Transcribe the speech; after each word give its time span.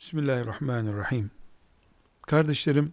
Bismillahirrahmanirrahim. 0.00 1.30
Kardeşlerim, 2.22 2.92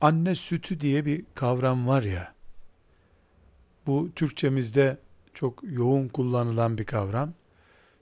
anne 0.00 0.34
sütü 0.34 0.80
diye 0.80 1.06
bir 1.06 1.24
kavram 1.34 1.88
var 1.88 2.02
ya, 2.02 2.34
bu 3.86 4.10
Türkçemizde 4.16 4.98
çok 5.34 5.62
yoğun 5.62 6.08
kullanılan 6.08 6.78
bir 6.78 6.84
kavram. 6.84 7.34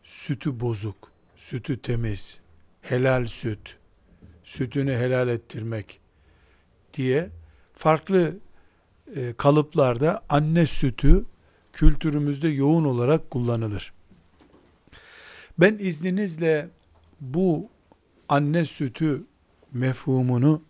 Sütü 0.05 0.61
bozuk, 0.61 1.13
sütü 1.37 1.83
temiz, 1.83 2.41
helal 2.81 3.27
süt, 3.27 3.77
sütünü 4.45 4.95
helal 4.95 5.29
ettirmek 5.29 6.01
diye 6.95 7.31
farklı 7.73 8.37
e, 9.17 9.35
kalıplarda 9.37 10.25
anne 10.29 10.67
sütü 10.67 11.25
kültürümüzde 11.73 12.49
yoğun 12.49 12.85
olarak 12.85 13.31
kullanılır. 13.31 13.96
Ben 15.59 15.79
izninizle 15.79 16.69
bu 17.21 17.71
anne 18.29 18.65
sütü 18.65 19.25
mefhumunu 19.73 20.63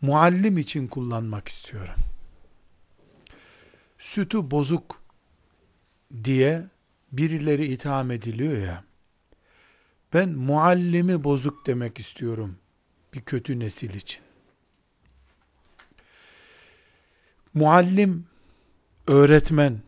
muallim 0.00 0.58
için 0.58 0.88
kullanmak 0.88 1.48
istiyorum. 1.48 1.94
Sütü 3.98 4.50
bozuk 4.50 5.02
diye 6.24 6.64
birileri 7.12 7.66
itham 7.66 8.10
ediliyor 8.10 8.58
ya. 8.58 8.84
Ben 10.14 10.28
muallimi 10.28 11.24
bozuk 11.24 11.66
demek 11.66 12.00
istiyorum 12.00 12.56
bir 13.14 13.20
kötü 13.20 13.58
nesil 13.58 13.94
için. 13.94 14.22
Muallim, 17.54 18.26
öğretmen, 19.06 19.80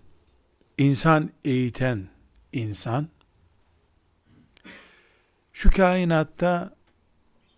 insan 0.78 1.30
eğiten 1.44 2.08
insan, 2.52 3.08
şu 5.54 5.70
kainatta 5.70 6.76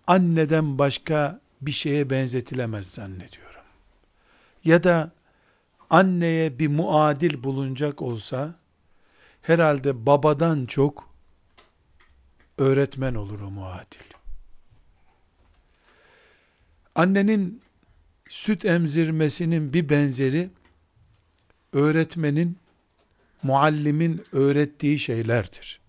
anneden 0.07 0.79
başka 0.79 1.41
bir 1.61 1.73
şeye 1.73 2.11
benzetilemez 2.11 2.87
zannediyorum. 2.87 3.62
Ya 4.65 4.83
da 4.84 5.12
anneye 5.91 6.59
bir 6.59 6.69
muadil 6.69 7.43
bulunacak 7.43 8.03
olsa, 8.03 8.55
herhalde 9.43 10.07
babadan 10.07 10.67
çok 10.67 11.11
öğretmen 12.59 13.15
olur 13.15 13.41
o 13.41 13.51
muadil. 13.51 14.05
Annenin 16.95 17.63
süt 18.29 18.65
emzirmesinin 18.65 19.73
bir 19.73 19.89
benzeri, 19.89 20.51
öğretmenin, 21.73 22.59
muallimin 23.42 24.25
öğrettiği 24.33 24.98
şeylerdir. 24.98 25.86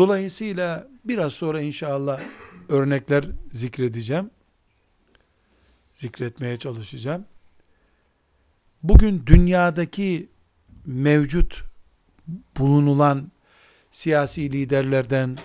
Dolayısıyla 0.00 0.88
biraz 1.04 1.32
sonra 1.32 1.60
inşallah 1.60 2.20
örnekler 2.68 3.24
zikredeceğim. 3.52 4.30
Zikretmeye 5.94 6.58
çalışacağım. 6.58 7.24
Bugün 8.82 9.22
dünyadaki 9.26 10.28
mevcut 10.86 11.64
bulunulan 12.58 13.30
siyasi 13.90 14.52
liderlerden, 14.52 15.38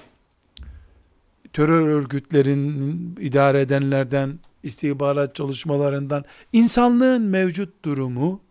terör 1.53 1.87
örgütlerinin 1.87 3.15
idare 3.19 3.61
edenlerden, 3.61 4.39
istihbarat 4.63 5.35
çalışmalarından, 5.35 6.25
insanlığın 6.53 7.21
mevcut 7.21 7.85
durumu, 7.85 8.41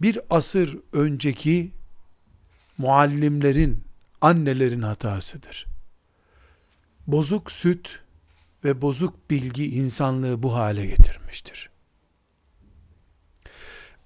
bir 0.00 0.20
asır 0.30 0.78
önceki 0.92 1.70
muallimlerin, 2.78 3.93
annelerin 4.24 4.82
hatasıdır. 4.82 5.66
Bozuk 7.06 7.50
süt 7.50 8.00
ve 8.64 8.82
bozuk 8.82 9.30
bilgi 9.30 9.76
insanlığı 9.76 10.42
bu 10.42 10.54
hale 10.54 10.86
getirmiştir. 10.86 11.70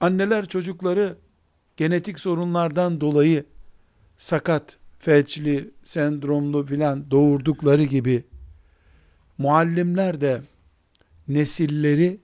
Anneler 0.01 0.49
çocukları 0.49 1.17
genetik 1.77 2.21
sorunlardan 2.21 3.01
dolayı 3.01 3.45
sakat, 4.17 4.79
felçli, 4.99 5.71
sendromlu 5.85 6.67
filan 6.67 7.11
doğurdukları 7.11 7.85
gibi 7.85 8.25
muallimler 9.39 10.21
de 10.21 10.43
nesilleri 11.29 12.21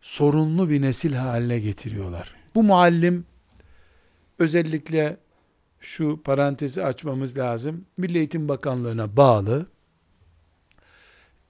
sorunlu 0.00 0.70
bir 0.70 0.82
nesil 0.82 1.12
haline 1.12 1.60
getiriyorlar. 1.60 2.34
Bu 2.54 2.62
muallim 2.62 3.26
özellikle 4.38 5.23
şu 5.84 6.22
parantezi 6.22 6.84
açmamız 6.84 7.38
lazım. 7.38 7.84
Milli 7.96 8.18
Eğitim 8.18 8.48
Bakanlığı'na 8.48 9.16
bağlı 9.16 9.66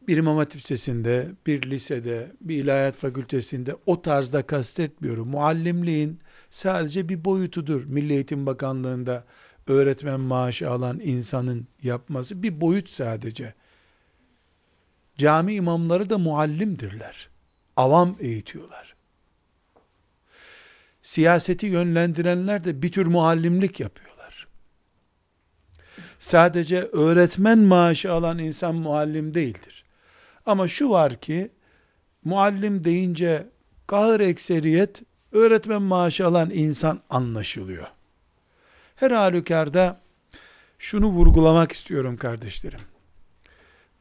bir 0.09 0.17
İmam 0.17 0.37
Hatip 0.37 0.61
Lisesi'nde, 0.61 1.29
bir 1.47 1.71
lisede, 1.71 2.33
bir 2.41 2.65
ilahiyat 2.65 2.95
fakültesinde 2.95 3.77
o 3.87 4.03
tarzda 4.03 4.47
kastetmiyorum. 4.47 5.29
Muallimliğin 5.29 6.21
sadece 6.51 7.09
bir 7.09 7.25
boyutudur. 7.25 7.85
Milli 7.85 8.13
Eğitim 8.13 8.47
Bakanlığı'nda 8.47 9.25
öğretmen 9.67 10.21
maaşı 10.21 10.71
alan 10.71 11.01
insanın 11.01 11.67
yapması 11.83 12.43
bir 12.43 12.61
boyut 12.61 12.91
sadece. 12.91 13.55
Cami 15.19 15.55
imamları 15.55 16.11
da 16.11 16.19
muallimdirler. 16.19 17.29
Avam 17.77 18.17
eğitiyorlar. 18.21 18.95
Siyaseti 21.03 21.67
yönlendirenler 21.67 22.65
de 22.65 22.83
bir 22.83 22.93
tür 22.93 23.07
muallimlik 23.07 23.81
yapıyorlar. 23.81 24.24
Sadece 26.19 26.83
öğretmen 26.83 27.59
maaşı 27.59 28.13
alan 28.13 28.39
insan 28.39 28.75
muallim 28.75 29.35
değildir. 29.35 29.85
Ama 30.47 30.69
şu 30.69 30.91
var 30.91 31.21
ki, 31.21 31.51
muallim 32.25 32.85
deyince 32.85 33.49
kahır 33.87 34.21
ekseriyet 34.21 35.03
öğretmen 35.33 35.83
maaşı 35.83 36.27
alan 36.27 36.51
insan 36.51 37.01
anlaşılıyor. 37.11 37.87
Her 38.97 39.11
halükarda 39.11 40.01
şunu 40.79 41.07
vurgulamak 41.07 41.73
istiyorum 41.73 42.17
kardeşlerim. 42.17 42.81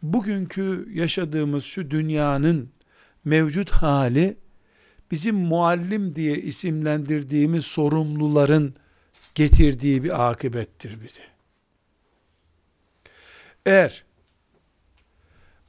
Bugünkü 0.02 0.88
yaşadığımız 0.94 1.64
şu 1.64 1.92
dünyanın 1.92 2.70
mevcut 3.26 3.72
hali 3.72 4.38
bizim 5.12 5.36
muallim 5.36 6.16
diye 6.16 6.36
isimlendirdiğimiz 6.36 7.66
sorumluların 7.66 8.74
getirdiği 9.36 10.04
bir 10.04 10.30
akıbettir 10.30 11.04
bize. 11.04 11.33
Eğer 13.66 14.04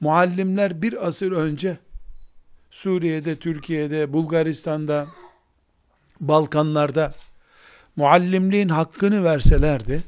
muallimler 0.00 0.82
bir 0.82 1.06
asır 1.06 1.32
önce 1.32 1.78
Suriye'de, 2.70 3.36
Türkiye'de, 3.36 4.12
Bulgaristan'da, 4.12 5.06
Balkanlarda 6.20 7.14
muallimliğin 7.96 8.68
hakkını 8.68 9.24
verselerdi, 9.24 10.02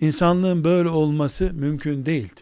insanlığın 0.00 0.64
böyle 0.64 0.88
olması 0.88 1.50
mümkün 1.52 2.06
değildi. 2.06 2.40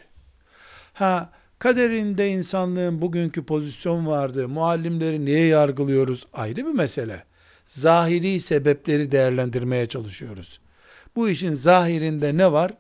Ha, 0.93 1.31
kaderinde 1.59 2.31
insanlığın 2.31 3.03
bugünkü 3.03 3.45
pozisyon 3.45 4.07
vardı, 4.07 4.49
muallimleri 4.49 5.25
niye 5.25 5.47
yargılıyoruz 5.47 6.27
ayrı 6.33 6.57
bir 6.57 6.73
mesele. 6.73 7.25
Zahiri 7.69 8.41
sebepleri 8.41 9.13
değerlendirmeye 9.13 9.87
çalışıyoruz. 9.87 10.61
Bu 11.17 11.29
işin 11.29 11.55
zahirinde 11.55 12.37
ne 12.37 12.53
var? 12.53 12.75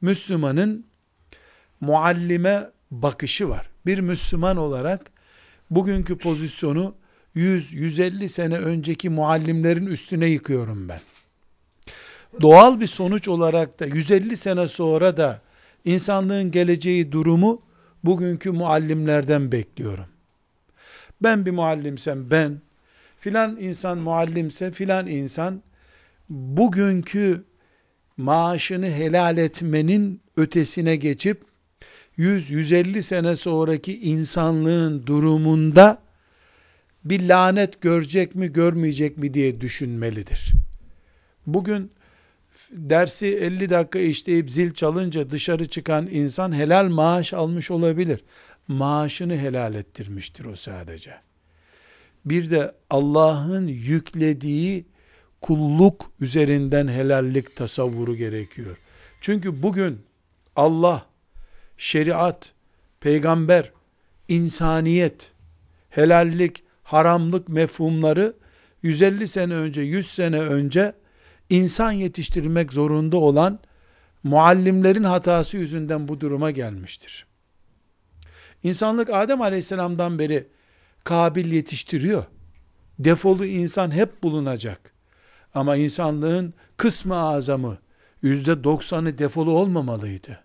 Müslümanın 0.00 0.86
muallime 1.84 2.70
bakışı 2.90 3.48
var. 3.48 3.70
Bir 3.86 3.98
Müslüman 3.98 4.56
olarak 4.56 5.10
bugünkü 5.70 6.18
pozisyonu 6.18 6.94
100-150 7.36 8.28
sene 8.28 8.58
önceki 8.58 9.10
muallimlerin 9.10 9.86
üstüne 9.86 10.26
yıkıyorum 10.26 10.88
ben. 10.88 11.00
Doğal 12.40 12.80
bir 12.80 12.86
sonuç 12.86 13.28
olarak 13.28 13.80
da 13.80 13.86
150 13.86 14.36
sene 14.36 14.68
sonra 14.68 15.16
da 15.16 15.40
insanlığın 15.84 16.50
geleceği 16.50 17.12
durumu 17.12 17.62
bugünkü 18.04 18.50
muallimlerden 18.50 19.52
bekliyorum. 19.52 20.06
Ben 21.22 21.46
bir 21.46 21.50
muallimsem 21.50 22.30
ben, 22.30 22.60
filan 23.18 23.56
insan 23.56 23.98
muallimse 23.98 24.70
filan 24.70 25.06
insan 25.06 25.62
bugünkü 26.28 27.44
maaşını 28.16 28.86
helal 28.86 29.38
etmenin 29.38 30.20
ötesine 30.36 30.96
geçip 30.96 31.42
100-150 32.18 33.02
sene 33.02 33.36
sonraki 33.36 34.00
insanlığın 34.00 35.06
durumunda 35.06 36.02
bir 37.04 37.28
lanet 37.28 37.80
görecek 37.80 38.34
mi 38.34 38.52
görmeyecek 38.52 39.18
mi 39.18 39.34
diye 39.34 39.60
düşünmelidir. 39.60 40.52
Bugün 41.46 41.90
dersi 42.70 43.26
50 43.26 43.70
dakika 43.70 43.98
işleyip 43.98 44.50
zil 44.50 44.74
çalınca 44.74 45.30
dışarı 45.30 45.68
çıkan 45.68 46.08
insan 46.10 46.52
helal 46.52 46.88
maaş 46.88 47.32
almış 47.32 47.70
olabilir. 47.70 48.24
Maaşını 48.68 49.36
helal 49.36 49.74
ettirmiştir 49.74 50.44
o 50.44 50.56
sadece. 50.56 51.14
Bir 52.24 52.50
de 52.50 52.72
Allah'ın 52.90 53.66
yüklediği 53.66 54.84
kulluk 55.40 56.10
üzerinden 56.20 56.88
helallik 56.88 57.56
tasavvuru 57.56 58.16
gerekiyor. 58.16 58.76
Çünkü 59.20 59.62
bugün 59.62 60.00
Allah, 60.56 61.06
şeriat, 61.76 62.52
peygamber, 63.00 63.72
insaniyet, 64.28 65.32
helallik, 65.90 66.62
haramlık 66.82 67.48
mefhumları 67.48 68.34
150 68.82 69.28
sene 69.28 69.54
önce, 69.54 69.80
100 69.80 70.10
sene 70.10 70.40
önce 70.40 70.92
insan 71.50 71.92
yetiştirmek 71.92 72.72
zorunda 72.72 73.16
olan 73.16 73.58
muallimlerin 74.22 75.04
hatası 75.04 75.56
yüzünden 75.56 76.08
bu 76.08 76.20
duruma 76.20 76.50
gelmiştir. 76.50 77.26
İnsanlık 78.62 79.10
Adem 79.10 79.42
Aleyhisselam'dan 79.42 80.18
beri 80.18 80.48
kabil 81.04 81.52
yetiştiriyor. 81.52 82.24
Defolu 82.98 83.46
insan 83.46 83.90
hep 83.90 84.22
bulunacak. 84.22 84.94
Ama 85.54 85.76
insanlığın 85.76 86.54
kısmı 86.76 87.16
azamı, 87.16 87.78
yüzde 88.22 88.64
doksanı 88.64 89.18
defolu 89.18 89.50
olmamalıydı. 89.50 90.44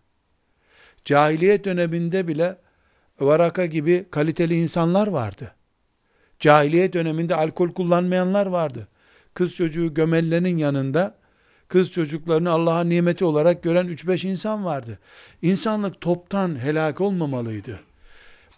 Cahiliyet 1.09 1.65
döneminde 1.65 2.27
bile 2.27 2.57
Varaka 3.19 3.65
gibi 3.65 4.05
kaliteli 4.11 4.55
insanlar 4.55 5.07
vardı. 5.07 5.55
Cahiliyet 6.39 6.93
döneminde 6.93 7.35
alkol 7.35 7.73
kullanmayanlar 7.73 8.45
vardı. 8.45 8.87
Kız 9.33 9.55
çocuğu 9.55 9.93
gömellerin 9.93 10.57
yanında 10.57 11.15
kız 11.67 11.91
çocuklarını 11.91 12.49
Allah'ın 12.49 12.89
nimeti 12.89 13.25
olarak 13.25 13.63
gören 13.63 13.87
3-5 13.87 14.27
insan 14.27 14.65
vardı. 14.65 14.99
İnsanlık 15.41 16.01
toptan 16.01 16.59
helak 16.59 17.01
olmamalıydı. 17.01 17.79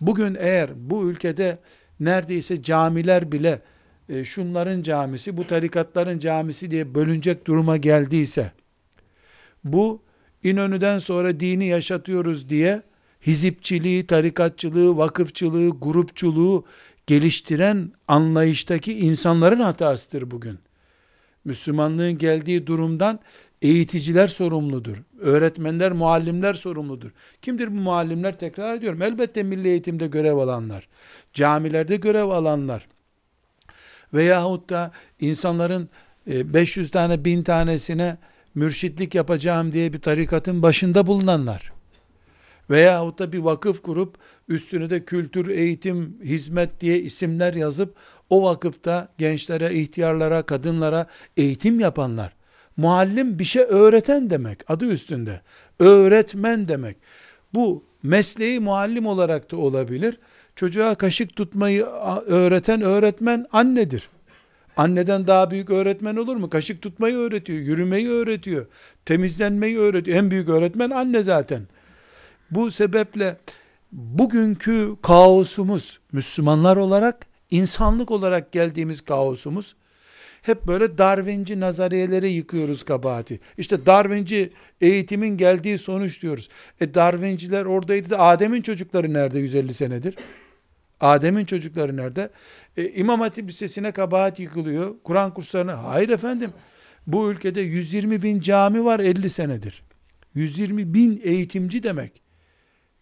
Bugün 0.01 0.37
eğer 0.39 0.69
bu 0.75 1.09
ülkede 1.09 1.59
neredeyse 1.99 2.63
camiler 2.63 3.31
bile 3.31 3.61
e, 4.09 4.25
şunların 4.25 4.83
camisi, 4.83 5.37
bu 5.37 5.47
tarikatların 5.47 6.19
camisi 6.19 6.71
diye 6.71 6.95
bölünecek 6.95 7.47
duruma 7.47 7.77
geldiyse, 7.77 8.51
bu 9.63 10.01
İnönü'den 10.43 10.99
sonra 10.99 11.39
dini 11.39 11.65
yaşatıyoruz 11.65 12.49
diye 12.49 12.81
hizipçiliği, 13.27 14.07
tarikatçılığı, 14.07 14.97
vakıfçılığı, 14.97 15.69
grupçuluğu 15.69 16.65
geliştiren 17.07 17.91
anlayıştaki 18.07 18.99
insanların 18.99 19.59
hatasıdır 19.59 20.31
bugün. 20.31 20.59
Müslümanlığın 21.45 22.17
geldiği 22.17 22.67
durumdan 22.67 23.19
eğiticiler 23.61 24.27
sorumludur. 24.27 24.97
Öğretmenler, 25.19 25.91
muallimler 25.91 26.53
sorumludur. 26.53 27.11
Kimdir 27.41 27.67
bu 27.67 27.81
muallimler? 27.81 28.39
Tekrar 28.39 28.75
ediyorum. 28.75 29.01
Elbette 29.01 29.43
milli 29.43 29.67
eğitimde 29.67 30.07
görev 30.07 30.37
alanlar, 30.37 30.87
camilerde 31.33 31.95
görev 31.95 32.29
alanlar 32.29 32.87
veyahut 34.13 34.69
da 34.69 34.91
insanların 35.19 35.89
500 36.27 36.87
e, 36.87 36.91
tane, 36.91 37.25
1000 37.25 37.43
tanesine 37.43 38.17
mürşitlik 38.55 39.15
yapacağım 39.15 39.71
diye 39.71 39.93
bir 39.93 40.01
tarikatın 40.01 40.61
başında 40.61 41.07
bulunanlar 41.07 41.71
veyahut 42.71 43.19
da 43.19 43.31
bir 43.31 43.39
vakıf 43.39 43.81
kurup 43.81 44.17
üstüne 44.47 44.89
de 44.89 45.05
kültür, 45.05 45.47
eğitim, 45.47 46.17
hizmet 46.23 46.81
diye 46.81 46.99
isimler 46.99 47.53
yazıp 47.53 47.95
o 48.29 48.43
vakıfta 48.43 49.07
gençlere, 49.17 49.73
ihtiyarlara, 49.73 50.41
kadınlara 50.41 51.05
eğitim 51.37 51.79
yapanlar. 51.79 52.33
Muallim 52.77 53.39
bir 53.39 53.45
şey 53.45 53.63
öğreten 53.63 54.29
demek 54.29 54.71
adı 54.71 54.85
üstünde. 54.85 55.41
Öğretmen 55.79 56.67
demek. 56.67 56.97
Bu 57.53 57.83
mesleği 58.03 58.59
muallim 58.59 59.05
olarak 59.05 59.51
da 59.51 59.57
olabilir. 59.57 60.19
Çocuğa 60.55 60.95
kaşık 60.95 61.35
tutmayı 61.35 61.85
öğreten 62.25 62.81
öğretmen 62.81 63.45
annedir. 63.51 64.09
Anneden 64.81 65.27
daha 65.27 65.51
büyük 65.51 65.69
öğretmen 65.69 66.15
olur 66.15 66.35
mu? 66.35 66.49
Kaşık 66.49 66.81
tutmayı 66.81 67.15
öğretiyor, 67.15 67.59
yürümeyi 67.59 68.09
öğretiyor, 68.09 68.65
temizlenmeyi 69.05 69.79
öğretiyor. 69.79 70.17
En 70.17 70.31
büyük 70.31 70.49
öğretmen 70.49 70.89
anne 70.89 71.23
zaten. 71.23 71.61
Bu 72.51 72.71
sebeple 72.71 73.37
bugünkü 73.91 74.95
kaosumuz 75.01 75.99
Müslümanlar 76.11 76.77
olarak, 76.77 77.25
insanlık 77.51 78.11
olarak 78.11 78.51
geldiğimiz 78.51 79.01
kaosumuz 79.01 79.75
hep 80.41 80.67
böyle 80.67 80.97
Darwinci 80.97 81.59
nazariyelere 81.59 82.29
yıkıyoruz 82.29 82.83
kabahati. 82.83 83.39
İşte 83.57 83.85
Darwinci 83.85 84.53
eğitimin 84.81 85.37
geldiği 85.37 85.77
sonuç 85.77 86.21
diyoruz. 86.21 86.49
E 86.81 86.93
Darwinciler 86.93 87.65
oradaydı 87.65 88.09
da 88.09 88.19
Adem'in 88.19 88.61
çocukları 88.61 89.13
nerede 89.13 89.39
150 89.39 89.73
senedir? 89.73 90.15
Adem'in 91.01 91.45
çocukları 91.45 91.97
nerede? 91.97 92.29
E, 92.77 92.89
İmam 92.89 93.19
Hatip 93.19 93.49
Lisesi'ne 93.49 93.91
kabahat 93.91 94.39
yıkılıyor. 94.39 94.95
Kur'an 95.03 95.33
kurslarına. 95.33 95.83
Hayır 95.83 96.09
efendim. 96.09 96.49
Bu 97.07 97.31
ülkede 97.31 97.61
120 97.61 98.21
bin 98.21 98.39
cami 98.39 98.85
var 98.85 98.99
50 98.99 99.29
senedir. 99.29 99.83
120 100.33 100.93
bin 100.93 101.21
eğitimci 101.23 101.83
demek. 101.83 102.21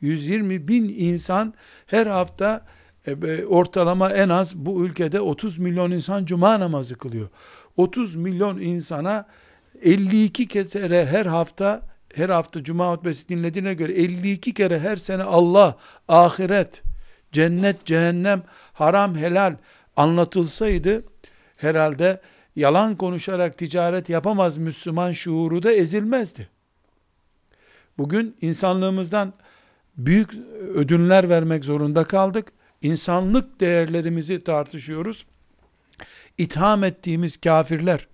120 0.01 0.67
bin 0.67 0.95
insan 0.97 1.53
her 1.85 2.07
hafta 2.07 2.65
e, 3.07 3.45
ortalama 3.45 4.11
en 4.11 4.29
az 4.29 4.55
bu 4.55 4.85
ülkede 4.85 5.21
30 5.21 5.57
milyon 5.57 5.91
insan 5.91 6.25
cuma 6.25 6.59
namazı 6.59 6.95
kılıyor. 6.95 7.29
30 7.77 8.15
milyon 8.15 8.59
insana 8.59 9.25
52 9.81 10.47
kere 10.47 11.05
her 11.05 11.25
hafta 11.25 11.81
her 12.13 12.29
hafta 12.29 12.63
cuma 12.63 12.91
hutbesi 12.91 13.29
dinlediğine 13.29 13.73
göre 13.73 13.93
52 13.93 14.53
kere 14.53 14.79
her 14.79 14.95
sene 14.95 15.23
Allah, 15.23 15.77
ahiret, 16.07 16.83
cennet, 17.31 17.85
cehennem, 17.85 18.43
haram, 18.73 19.15
helal 19.15 19.55
anlatılsaydı 19.95 21.03
herhalde 21.57 22.21
yalan 22.55 22.95
konuşarak 22.95 23.57
ticaret 23.57 24.09
yapamaz 24.09 24.57
Müslüman 24.57 25.11
şuuru 25.11 25.63
da 25.63 25.71
ezilmezdi. 25.71 26.49
Bugün 27.97 28.37
insanlığımızdan 28.41 29.33
büyük 29.97 30.33
ödünler 30.75 31.29
vermek 31.29 31.65
zorunda 31.65 32.03
kaldık. 32.03 32.51
İnsanlık 32.81 33.59
değerlerimizi 33.59 34.43
tartışıyoruz. 34.43 35.25
İtham 36.37 36.83
ettiğimiz 36.83 37.37
kafirler, 37.37 38.07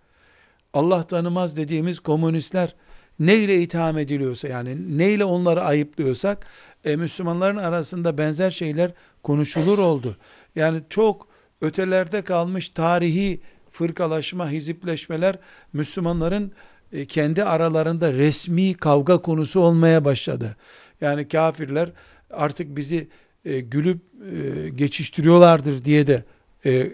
Allah 0.73 1.07
tanımaz 1.07 1.57
dediğimiz 1.57 1.99
komünistler 1.99 2.75
neyle 3.19 3.61
itham 3.61 3.97
ediliyorsa 3.97 4.47
yani 4.47 4.97
neyle 4.97 5.25
onları 5.25 5.63
ayıplıyorsak 5.63 6.47
e, 6.85 6.95
Müslümanların 6.95 7.57
arasında 7.57 8.17
benzer 8.17 8.51
şeyler 8.51 8.91
konuşulur 9.23 9.77
oldu. 9.77 10.17
Yani 10.55 10.81
çok 10.89 11.27
ötelerde 11.61 12.21
kalmış 12.21 12.69
tarihi 12.69 13.41
fırkalaşma, 13.71 14.49
hizipleşmeler 14.49 15.39
Müslümanların 15.73 16.51
e, 16.93 17.05
kendi 17.05 17.43
aralarında 17.43 18.13
resmi 18.13 18.73
kavga 18.73 19.17
konusu 19.17 19.59
olmaya 19.59 20.05
başladı. 20.05 20.55
Yani 21.01 21.27
kafirler 21.27 21.91
artık 22.29 22.77
bizi 22.77 23.07
e, 23.45 23.59
gülüp 23.59 24.01
e, 24.31 24.69
geçiştiriyorlardır 24.69 25.85
diye 25.85 26.07
de 26.07 26.23
e, 26.65 26.71
e, 26.71 26.91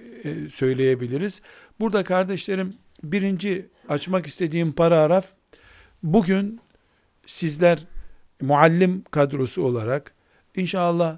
söyleyebiliriz. 0.54 1.42
Burada 1.80 2.04
kardeşlerim 2.04 2.74
birinci 3.04 3.66
açmak 3.90 4.28
istediğim 4.28 4.72
paragraf 4.72 5.26
bugün 6.04 6.60
sizler 7.26 7.86
muallim 8.42 9.04
kadrosu 9.12 9.64
olarak 9.64 10.14
inşallah 10.56 11.18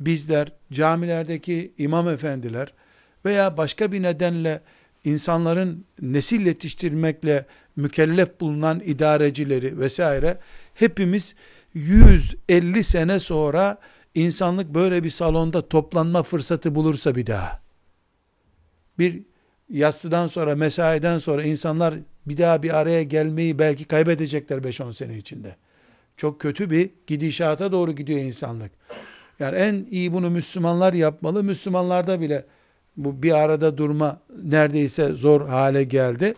bizler 0.00 0.52
camilerdeki 0.72 1.72
imam 1.78 2.08
efendiler 2.08 2.72
veya 3.24 3.56
başka 3.56 3.92
bir 3.92 4.02
nedenle 4.02 4.60
insanların 5.04 5.84
nesil 6.00 6.46
yetiştirmekle 6.46 7.46
mükellef 7.76 8.40
bulunan 8.40 8.80
idarecileri 8.84 9.78
vesaire 9.78 10.38
hepimiz 10.74 11.34
150 11.74 12.84
sene 12.84 13.18
sonra 13.18 13.78
insanlık 14.14 14.74
böyle 14.74 15.04
bir 15.04 15.10
salonda 15.10 15.68
toplanma 15.68 16.22
fırsatı 16.22 16.74
bulursa 16.74 17.14
bir 17.14 17.26
daha 17.26 17.62
bir 18.98 19.22
yatsıdan 19.68 20.26
sonra 20.26 20.56
mesaiden 20.56 21.18
sonra 21.18 21.42
insanlar 21.42 21.94
bir 22.26 22.38
daha 22.38 22.62
bir 22.62 22.78
araya 22.78 23.02
gelmeyi 23.02 23.58
belki 23.58 23.84
kaybedecekler 23.84 24.58
5-10 24.58 24.92
sene 24.92 25.16
içinde. 25.16 25.56
Çok 26.16 26.40
kötü 26.40 26.70
bir 26.70 26.90
gidişata 27.06 27.72
doğru 27.72 27.92
gidiyor 27.92 28.20
insanlık. 28.20 28.72
Yani 29.38 29.56
en 29.56 29.86
iyi 29.90 30.12
bunu 30.12 30.30
Müslümanlar 30.30 30.92
yapmalı. 30.92 31.44
Müslümanlarda 31.44 32.20
bile 32.20 32.46
bu 32.96 33.22
bir 33.22 33.32
arada 33.32 33.78
durma 33.78 34.20
neredeyse 34.42 35.08
zor 35.08 35.48
hale 35.48 35.84
geldi. 35.84 36.34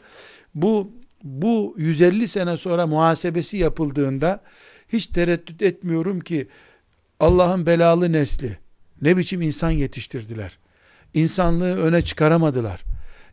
Bu 0.54 0.92
bu 1.22 1.74
150 1.78 2.28
sene 2.28 2.56
sonra 2.56 2.86
muhasebesi 2.86 3.56
yapıldığında 3.56 4.40
hiç 4.88 5.06
tereddüt 5.06 5.62
etmiyorum 5.62 6.20
ki 6.20 6.48
Allah'ın 7.20 7.66
belalı 7.66 8.12
nesli 8.12 8.58
ne 9.02 9.16
biçim 9.16 9.42
insan 9.42 9.70
yetiştirdiler. 9.70 10.58
İnsanlığı 11.14 11.76
öne 11.76 12.02
çıkaramadılar. 12.02 12.84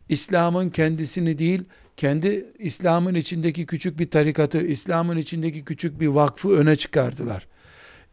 İslam'ın 0.08 0.70
kendisini 0.70 1.38
değil, 1.38 1.64
kendi 1.96 2.46
İslam'ın 2.58 3.14
içindeki 3.14 3.66
küçük 3.66 3.98
bir 3.98 4.10
tarikatı, 4.10 4.62
İslam'ın 4.66 5.16
içindeki 5.16 5.64
küçük 5.64 6.00
bir 6.00 6.06
vakfı 6.06 6.48
öne 6.48 6.76
çıkardılar. 6.76 7.46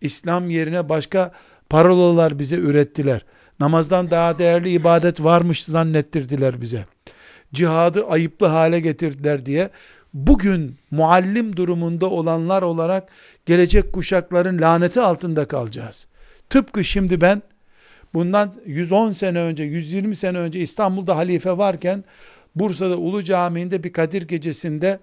İslam 0.01 0.49
yerine 0.49 0.89
başka 0.89 1.31
parolalar 1.69 2.39
bize 2.39 2.55
ürettiler. 2.55 3.25
Namazdan 3.59 4.09
daha 4.09 4.39
değerli 4.39 4.69
ibadet 4.69 5.23
varmış 5.23 5.63
zannettirdiler 5.63 6.61
bize. 6.61 6.85
cihadı 7.53 8.07
ayıplı 8.07 8.47
hale 8.47 8.79
getirdiler 8.79 9.45
diye 9.45 9.69
bugün 10.13 10.77
muallim 10.91 11.55
durumunda 11.55 12.09
olanlar 12.09 12.61
olarak 12.61 13.09
gelecek 13.45 13.93
kuşakların 13.93 14.61
laneti 14.61 15.01
altında 15.01 15.47
kalacağız. 15.47 16.07
Tıpkı 16.49 16.83
şimdi 16.83 17.21
ben 17.21 17.41
bundan 18.13 18.53
110 18.65 19.11
sene 19.11 19.39
önce, 19.39 19.63
120 19.63 20.15
sene 20.15 20.37
önce 20.37 20.59
İstanbul'da 20.59 21.15
halife 21.15 21.57
varken 21.57 22.03
Bursa'da 22.55 22.97
Ulu 22.97 23.23
Camii'nde 23.23 23.83
bir 23.83 23.93
Kadir 23.93 24.21
gecesinde 24.21 24.99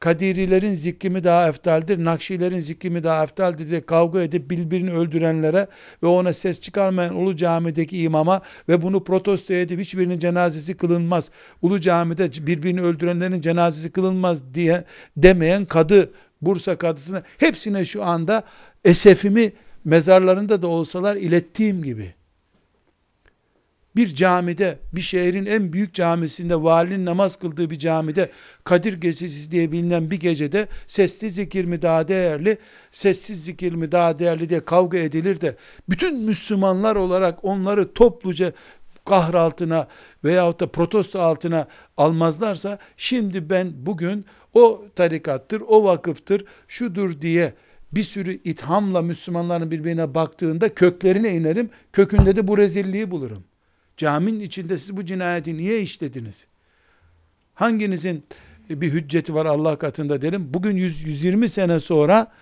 Kadirilerin 0.00 0.74
zikrimi 0.74 1.24
daha 1.24 1.48
eftaldir, 1.48 2.04
Nakşilerin 2.04 2.60
zikrimi 2.60 3.04
daha 3.04 3.22
eftaldir 3.22 3.70
diye 3.70 3.80
kavga 3.80 4.22
edip 4.22 4.50
birbirini 4.50 4.92
öldürenlere 4.92 5.66
ve 6.02 6.06
ona 6.06 6.32
ses 6.32 6.60
çıkarmayan 6.60 7.16
Ulu 7.16 7.36
Cami'deki 7.36 8.02
imama 8.02 8.42
ve 8.68 8.82
bunu 8.82 9.04
protesto 9.04 9.54
edip 9.54 9.80
hiçbirinin 9.80 10.18
cenazesi 10.18 10.76
kılınmaz. 10.76 11.30
Ulu 11.62 11.80
Cami'de 11.80 12.46
birbirini 12.46 12.80
öldürenlerin 12.80 13.40
cenazesi 13.40 13.90
kılınmaz 13.90 14.54
diye 14.54 14.84
demeyen 15.16 15.64
kadı, 15.64 16.10
Bursa 16.42 16.76
kadısına 16.76 17.22
hepsine 17.38 17.84
şu 17.84 18.04
anda 18.04 18.42
esefimi 18.84 19.52
mezarlarında 19.84 20.62
da 20.62 20.66
olsalar 20.66 21.16
ilettiğim 21.16 21.82
gibi 21.82 22.14
bir 23.96 24.14
camide, 24.14 24.78
bir 24.92 25.00
şehrin 25.00 25.46
en 25.46 25.72
büyük 25.72 25.94
camisinde, 25.94 26.62
valinin 26.62 27.04
namaz 27.04 27.36
kıldığı 27.36 27.70
bir 27.70 27.78
camide, 27.78 28.30
Kadir 28.64 29.00
Gecesi 29.00 29.50
diye 29.50 29.72
bilinen 29.72 30.10
bir 30.10 30.20
gecede, 30.20 30.66
sesli 30.86 31.30
zikir 31.30 31.64
mi 31.64 31.82
daha 31.82 32.08
değerli, 32.08 32.58
sessiz 32.92 33.44
zikir 33.44 33.72
mi 33.72 33.92
daha 33.92 34.18
değerli 34.18 34.48
diye 34.48 34.64
kavga 34.64 34.98
edilir 34.98 35.40
de, 35.40 35.56
bütün 35.88 36.20
Müslümanlar 36.20 36.96
olarak 36.96 37.44
onları 37.44 37.92
topluca 37.92 38.52
kahr 39.04 39.34
altına 39.34 39.88
veyahut 40.24 40.60
da 40.60 40.66
protesto 40.66 41.20
altına 41.20 41.66
almazlarsa, 41.96 42.78
şimdi 42.96 43.50
ben 43.50 43.72
bugün 43.76 44.24
o 44.54 44.84
tarikattır, 44.96 45.62
o 45.68 45.84
vakıftır, 45.84 46.44
şudur 46.68 47.20
diye, 47.20 47.54
bir 47.92 48.02
sürü 48.02 48.40
ithamla 48.44 49.02
Müslümanların 49.02 49.70
birbirine 49.70 50.14
baktığında 50.14 50.74
köklerine 50.74 51.36
inerim, 51.36 51.70
kökünde 51.92 52.36
de 52.36 52.48
bu 52.48 52.58
rezilliği 52.58 53.10
bulurum. 53.10 53.44
Caminin 54.00 54.40
içinde 54.40 54.78
siz 54.78 54.96
bu 54.96 55.04
cinayeti 55.04 55.56
niye 55.56 55.80
işlediniz? 55.80 56.46
Hanginizin 57.54 58.24
bir 58.70 58.92
hücceti 58.92 59.34
var 59.34 59.46
Allah 59.46 59.78
katında 59.78 60.22
derim. 60.22 60.54
Bugün 60.54 60.76
100, 60.76 61.02
120 61.02 61.48
sene 61.48 61.80
sonra 61.80 62.32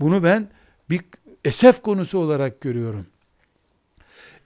bunu 0.00 0.24
ben 0.24 0.48
bir 0.90 1.00
esef 1.44 1.82
konusu 1.82 2.18
olarak 2.18 2.60
görüyorum. 2.60 3.06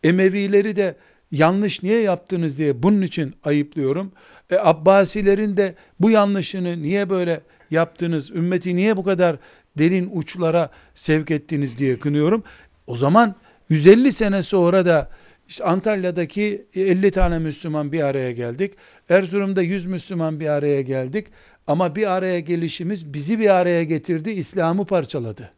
Emevileri 0.02 0.76
de 0.76 0.96
yanlış 1.30 1.82
niye 1.82 2.00
yaptınız 2.00 2.58
diye 2.58 2.82
bunun 2.82 3.02
için 3.02 3.34
ayıplıyorum. 3.44 4.12
E, 4.50 4.56
Abbasilerin 4.56 5.56
de 5.56 5.74
bu 6.00 6.10
yanlışını 6.10 6.82
niye 6.82 7.10
böyle 7.10 7.40
yaptınız, 7.70 8.30
ümmeti 8.30 8.76
niye 8.76 8.96
bu 8.96 9.04
kadar 9.04 9.36
derin 9.78 10.10
uçlara 10.12 10.70
sevk 10.94 11.30
ettiniz 11.30 11.78
diye 11.78 11.98
kınıyorum. 11.98 12.42
O 12.86 12.96
zaman 12.96 13.34
150 13.68 14.12
sene 14.12 14.42
sonra 14.42 14.86
da 14.86 15.10
işte 15.48 15.64
Antalya'daki 15.64 16.66
50 16.74 17.10
tane 17.10 17.38
Müslüman 17.38 17.92
bir 17.92 18.00
araya 18.00 18.32
geldik. 18.32 18.74
Erzurum'da 19.08 19.62
100 19.62 19.86
Müslüman 19.86 20.40
bir 20.40 20.46
araya 20.46 20.82
geldik. 20.82 21.26
Ama 21.66 21.96
bir 21.96 22.10
araya 22.10 22.40
gelişimiz 22.40 23.14
bizi 23.14 23.38
bir 23.38 23.54
araya 23.54 23.84
getirdi, 23.84 24.30
İslam'ı 24.30 24.84
parçaladı. 24.84 25.52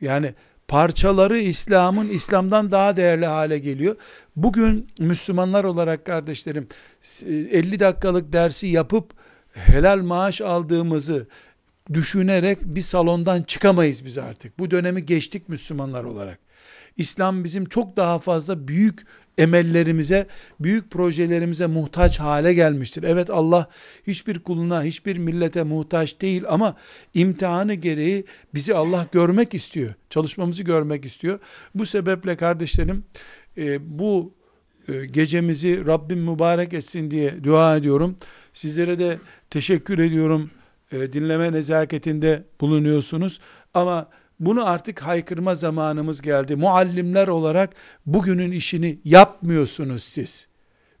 Yani 0.00 0.34
parçaları 0.68 1.38
İslam'ın 1.38 2.08
İslam'dan 2.08 2.70
daha 2.70 2.96
değerli 2.96 3.26
hale 3.26 3.58
geliyor. 3.58 3.96
Bugün 4.36 4.88
Müslümanlar 4.98 5.64
olarak 5.64 6.04
kardeşlerim 6.04 6.68
50 7.26 7.80
dakikalık 7.80 8.32
dersi 8.32 8.66
yapıp 8.66 9.10
helal 9.52 9.98
maaş 9.98 10.40
aldığımızı 10.40 11.26
düşünerek 11.92 12.58
bir 12.62 12.80
salondan 12.80 13.42
çıkamayız 13.42 14.04
biz 14.04 14.18
artık. 14.18 14.58
Bu 14.58 14.70
dönemi 14.70 15.06
geçtik 15.06 15.48
Müslümanlar 15.48 16.04
olarak. 16.04 16.38
İslam 16.96 17.44
bizim 17.44 17.64
çok 17.64 17.96
daha 17.96 18.18
fazla 18.18 18.68
büyük 18.68 19.06
emellerimize, 19.38 20.26
büyük 20.60 20.90
projelerimize 20.90 21.66
muhtaç 21.66 22.20
hale 22.20 22.54
gelmiştir. 22.54 23.02
Evet 23.02 23.30
Allah 23.30 23.68
hiçbir 24.06 24.38
kuluna, 24.38 24.82
hiçbir 24.82 25.18
millete 25.18 25.62
muhtaç 25.62 26.20
değil 26.20 26.42
ama 26.48 26.76
imtihanı 27.14 27.74
gereği 27.74 28.24
bizi 28.54 28.74
Allah 28.74 29.06
görmek 29.12 29.54
istiyor. 29.54 29.94
Çalışmamızı 30.10 30.62
görmek 30.62 31.04
istiyor. 31.04 31.38
Bu 31.74 31.86
sebeple 31.86 32.36
kardeşlerim 32.36 33.04
e, 33.58 33.98
bu 33.98 34.34
e, 34.88 35.06
gecemizi 35.06 35.86
Rabbim 35.86 36.18
mübarek 36.18 36.72
etsin 36.72 37.10
diye 37.10 37.44
dua 37.44 37.76
ediyorum. 37.76 38.16
Sizlere 38.52 38.98
de 38.98 39.18
teşekkür 39.50 39.98
ediyorum. 39.98 40.50
E, 40.92 41.12
dinleme 41.12 41.52
nezaketinde 41.52 42.44
bulunuyorsunuz. 42.60 43.40
Ama 43.74 44.08
bunu 44.40 44.66
artık 44.66 45.02
haykırma 45.02 45.54
zamanımız 45.54 46.22
geldi. 46.22 46.56
Muallimler 46.56 47.28
olarak 47.28 47.70
bugünün 48.06 48.52
işini 48.52 48.98
yapmıyorsunuz 49.04 50.04
siz. 50.04 50.46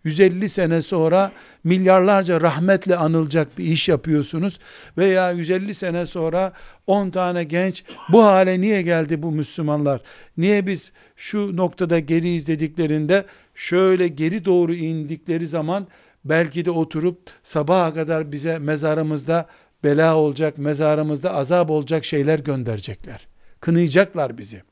150 0.04 0.48
sene 0.48 0.82
sonra 0.82 1.32
milyarlarca 1.64 2.40
rahmetle 2.40 2.96
anılacak 2.96 3.58
bir 3.58 3.64
iş 3.64 3.88
yapıyorsunuz 3.88 4.58
veya 4.98 5.30
150 5.30 5.74
sene 5.74 6.06
sonra 6.06 6.52
10 6.86 7.10
tane 7.10 7.44
genç 7.44 7.84
bu 8.08 8.24
hale 8.24 8.60
niye 8.60 8.82
geldi 8.82 9.22
bu 9.22 9.32
Müslümanlar? 9.32 10.00
Niye 10.36 10.66
biz 10.66 10.92
şu 11.16 11.56
noktada 11.56 11.98
geriyiz 11.98 12.46
dediklerinde 12.46 13.24
şöyle 13.54 14.08
geri 14.08 14.44
doğru 14.44 14.74
indikleri 14.74 15.48
zaman 15.48 15.86
belki 16.24 16.64
de 16.64 16.70
oturup 16.70 17.18
sabaha 17.42 17.94
kadar 17.94 18.32
bize 18.32 18.58
mezarımızda 18.58 19.46
bela 19.84 20.16
olacak, 20.16 20.58
mezarımızda 20.58 21.34
azap 21.34 21.70
olacak 21.70 22.04
şeyler 22.04 22.38
gönderecekler. 22.38 23.26
Kınayacaklar 23.60 24.38
bizi. 24.38 24.62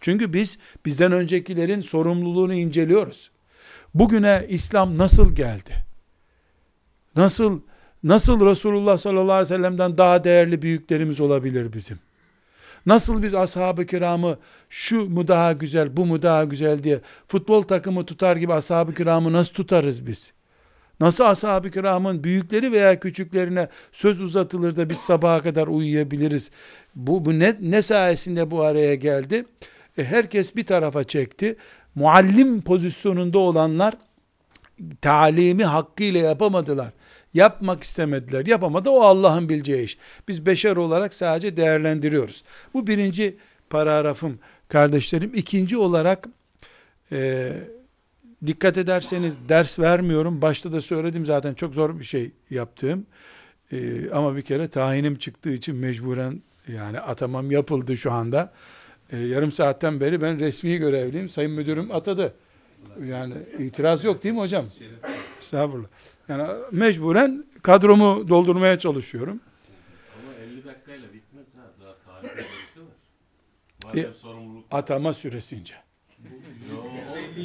Çünkü 0.00 0.32
biz 0.32 0.58
bizden 0.86 1.12
öncekilerin 1.12 1.80
sorumluluğunu 1.80 2.54
inceliyoruz. 2.54 3.30
Bugüne 3.94 4.46
İslam 4.48 4.98
nasıl 4.98 5.34
geldi? 5.34 5.84
Nasıl 7.16 7.60
nasıl 8.02 8.46
Resulullah 8.46 8.98
sallallahu 8.98 9.32
aleyhi 9.32 9.54
ve 9.54 9.56
sellem'den 9.56 9.98
daha 9.98 10.24
değerli 10.24 10.62
büyüklerimiz 10.62 11.20
olabilir 11.20 11.72
bizim? 11.72 11.98
Nasıl 12.86 13.22
biz 13.22 13.34
ashab-ı 13.34 13.86
kiramı 13.86 14.38
şu 14.70 15.10
mu 15.10 15.28
daha 15.28 15.52
güzel, 15.52 15.96
bu 15.96 16.06
mu 16.06 16.22
daha 16.22 16.44
güzel 16.44 16.82
diye 16.82 17.00
futbol 17.28 17.62
takımı 17.62 18.06
tutar 18.06 18.36
gibi 18.36 18.52
ashab-ı 18.52 18.94
kiramı 18.94 19.32
nasıl 19.32 19.54
tutarız 19.54 20.06
biz? 20.06 20.32
Nasıl 21.00 21.24
ashab-ı 21.24 21.70
kiramın 21.70 22.24
büyükleri 22.24 22.72
veya 22.72 23.00
küçüklerine 23.00 23.68
söz 23.92 24.22
uzatılır 24.22 24.76
da 24.76 24.90
biz 24.90 24.98
sabaha 24.98 25.42
kadar 25.42 25.66
uyuyabiliriz? 25.66 26.50
Bu, 26.94 27.24
bu 27.24 27.38
ne, 27.38 27.56
ne 27.60 27.82
sayesinde 27.82 28.50
bu 28.50 28.62
araya 28.62 28.94
geldi? 28.94 29.44
E, 29.98 30.04
herkes 30.04 30.56
bir 30.56 30.66
tarafa 30.66 31.04
çekti. 31.04 31.56
Muallim 31.94 32.60
pozisyonunda 32.60 33.38
olanlar 33.38 33.94
talimi 35.00 35.64
hakkıyla 35.64 36.20
yapamadılar. 36.20 36.90
Yapmak 37.34 37.84
istemediler. 37.84 38.46
Yapamadı 38.46 38.90
o 38.90 39.00
Allah'ın 39.00 39.48
bileceği 39.48 39.84
iş. 39.84 39.98
Biz 40.28 40.46
beşer 40.46 40.76
olarak 40.76 41.14
sadece 41.14 41.56
değerlendiriyoruz. 41.56 42.42
Bu 42.74 42.86
birinci 42.86 43.36
paragrafım 43.70 44.38
kardeşlerim. 44.68 45.32
İkinci 45.34 45.76
olarak 45.76 46.28
e, 47.12 47.52
Dikkat 48.46 48.78
ederseniz 48.78 49.36
ders 49.48 49.78
vermiyorum. 49.78 50.42
Başta 50.42 50.72
da 50.72 50.80
söyledim 50.80 51.26
zaten 51.26 51.54
çok 51.54 51.74
zor 51.74 51.98
bir 51.98 52.04
şey 52.04 52.30
yaptığım. 52.50 53.06
Ee, 53.72 54.10
ama 54.10 54.36
bir 54.36 54.42
kere 54.42 54.68
tayinim 54.68 55.18
çıktığı 55.18 55.52
için 55.52 55.76
mecburen 55.76 56.42
yani 56.68 57.00
atamam 57.00 57.50
yapıldı 57.50 57.96
şu 57.96 58.12
anda. 58.12 58.52
Ee, 59.12 59.16
yarım 59.18 59.52
saatten 59.52 60.00
beri 60.00 60.22
ben 60.22 60.38
resmi 60.38 60.76
görevliyim. 60.76 61.28
Sayın 61.28 61.52
müdürüm 61.52 61.92
atadı. 61.94 62.34
Yani 63.04 63.34
itiraz 63.58 64.04
yok 64.04 64.22
değil 64.24 64.34
mi 64.34 64.40
hocam? 64.40 64.66
Estağfurullah. 65.38 65.88
Yani 66.28 66.42
mecburen 66.72 67.44
kadromu 67.62 68.28
doldurmaya 68.28 68.78
çalışıyorum. 68.78 69.40
Ama 70.22 70.44
50 70.44 70.64
dakikayla 70.64 71.12
bitmez 71.12 71.46
ha. 71.56 71.62
Daha 71.80 72.22
tarih 72.22 72.36
var. 72.38 72.44
Madem 73.84 74.10
E, 74.10 74.14
sorumluluk 74.14 74.64
Atama 74.70 75.12
süresince. 75.12 75.74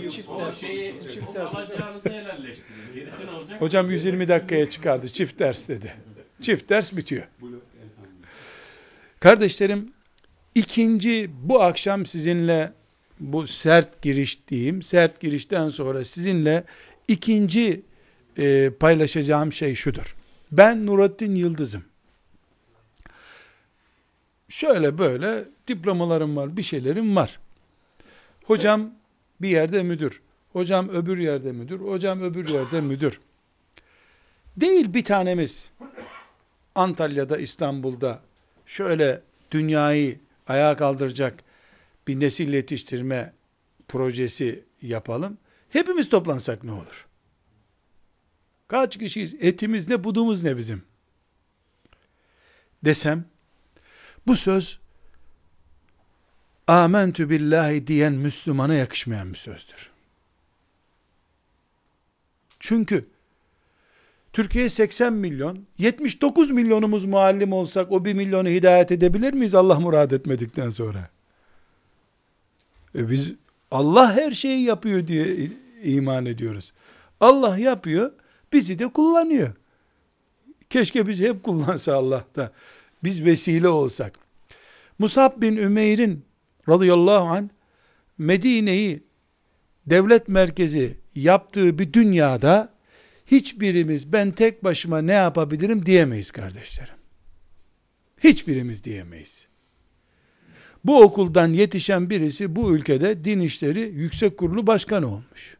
Çift 0.09 0.29
ders. 0.39 0.61
Şeyi, 0.61 0.93
çift 1.01 1.35
ders. 1.35 1.55
Alacağınızı 1.55 2.09
helalleştirin. 2.09 2.93
Gerisi 2.95 3.25
ne 3.25 3.31
olacak? 3.31 3.61
Hocam 3.61 3.91
120 3.91 4.27
dakikaya 4.27 4.69
çıkardı. 4.69 5.09
Çift 5.09 5.39
ders 5.39 5.69
dedi. 5.69 5.93
Çift 6.41 6.69
ders 6.69 6.97
bitiyor. 6.97 7.27
Kardeşlerim, 9.19 9.93
ikinci 10.55 11.29
bu 11.43 11.61
akşam 11.61 12.05
sizinle 12.05 12.71
bu 13.19 13.47
sert 13.47 14.01
giriş 14.01 14.47
diyeyim. 14.47 14.81
Sert 14.81 15.19
girişten 15.19 15.69
sonra 15.69 16.03
sizinle 16.03 16.63
ikinci 17.07 17.81
e, 18.37 18.69
paylaşacağım 18.69 19.53
şey 19.53 19.75
şudur. 19.75 20.15
Ben 20.51 20.85
Nurattin 20.85 21.35
Yıldız'ım. 21.35 21.83
Şöyle 24.49 24.97
böyle 24.97 25.43
diplomalarım 25.67 26.35
var, 26.35 26.57
bir 26.57 26.63
şeylerim 26.63 27.15
var. 27.15 27.39
Hocam 28.43 28.91
bir 29.43 29.49
yerde 29.49 29.83
müdür. 29.83 30.21
Hocam 30.53 30.89
öbür 30.89 31.17
yerde 31.17 31.51
müdür, 31.51 31.79
hocam 31.79 32.21
öbür 32.21 32.47
yerde 32.47 32.81
müdür. 32.81 33.19
Değil 34.57 34.93
bir 34.93 35.03
tanemiz 35.03 35.71
Antalya'da, 36.75 37.37
İstanbul'da 37.37 38.21
şöyle 38.65 39.21
dünyayı 39.51 40.19
ayağa 40.47 40.77
kaldıracak 40.77 41.43
bir 42.07 42.19
nesil 42.19 42.53
yetiştirme 42.53 43.33
projesi 43.87 44.63
yapalım. 44.81 45.37
Hepimiz 45.69 46.09
toplansak 46.09 46.63
ne 46.63 46.71
olur? 46.71 47.07
Kaç 48.67 48.97
kişiyiz? 48.97 49.35
Etimiz 49.39 49.89
ne, 49.89 50.03
budumuz 50.03 50.43
ne 50.43 50.57
bizim? 50.57 50.83
Desem, 52.85 53.25
bu 54.27 54.35
söz 54.35 54.79
amentü 56.67 57.29
billahi 57.29 57.87
diyen 57.87 58.13
Müslümana 58.13 58.73
yakışmayan 58.73 59.33
bir 59.33 59.37
sözdür. 59.37 59.89
Çünkü 62.59 63.05
Türkiye 64.33 64.69
80 64.69 65.13
milyon, 65.13 65.65
79 65.77 66.51
milyonumuz 66.51 67.05
muallim 67.05 67.53
olsak 67.53 67.91
o 67.91 68.05
1 68.05 68.13
milyonu 68.13 68.49
hidayet 68.49 68.91
edebilir 68.91 69.33
miyiz 69.33 69.55
Allah 69.55 69.79
murad 69.79 70.11
etmedikten 70.11 70.69
sonra? 70.69 71.09
E 72.95 73.09
biz 73.09 73.31
Allah 73.71 74.15
her 74.15 74.31
şeyi 74.31 74.63
yapıyor 74.63 75.07
diye 75.07 75.49
iman 75.83 76.25
ediyoruz. 76.25 76.73
Allah 77.19 77.57
yapıyor, 77.57 78.11
bizi 78.53 78.79
de 78.79 78.87
kullanıyor. 78.87 79.53
Keşke 80.69 81.07
bizi 81.07 81.29
hep 81.29 81.43
kullansa 81.43 81.95
Allah 81.95 82.25
da. 82.35 82.51
Biz 83.03 83.25
vesile 83.25 83.67
olsak. 83.67 84.13
Musab 84.99 85.41
bin 85.41 85.57
Ümeyr'in 85.57 86.25
radıyallahu 86.69 87.25
anh 87.25 87.49
Medine'yi 88.17 89.03
devlet 89.85 90.29
merkezi 90.29 90.97
yaptığı 91.15 91.79
bir 91.79 91.93
dünyada 91.93 92.73
hiçbirimiz 93.25 94.13
ben 94.13 94.31
tek 94.31 94.63
başıma 94.63 95.01
ne 95.01 95.13
yapabilirim 95.13 95.85
diyemeyiz 95.85 96.31
kardeşlerim. 96.31 96.95
Hiçbirimiz 98.23 98.83
diyemeyiz. 98.83 99.47
Bu 100.83 101.01
okuldan 101.01 101.47
yetişen 101.47 102.09
birisi 102.09 102.55
bu 102.55 102.75
ülkede 102.75 103.23
din 103.23 103.39
işleri 103.39 103.79
yüksek 103.79 104.37
kurulu 104.37 104.67
başkanı 104.67 105.07
olmuş. 105.07 105.57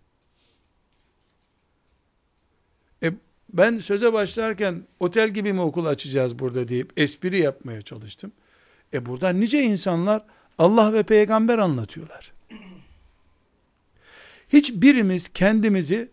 E, 3.04 3.14
ben 3.54 3.80
söze 3.80 4.14
başlarken 4.14 4.88
otel 5.00 5.30
gibi 5.30 5.54
mi 5.54 5.62
okul 5.62 5.86
açacağız 5.86 6.40
burada 6.40 6.68
deyip 6.68 6.94
espri 6.98 7.40
yapmaya 7.40 7.82
çalıştım. 7.82 8.32
E 8.94 9.06
burada 9.06 9.30
nice 9.30 9.62
insanlar 9.62 10.26
Allah 10.58 10.94
ve 10.94 11.04
peygamber 11.04 11.58
anlatıyorlar. 11.58 12.34
Hiçbirimiz 14.50 15.28
kendimizi 15.28 16.10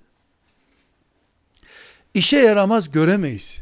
işe 2.14 2.36
yaramaz 2.36 2.92
göremeyiz. 2.92 3.60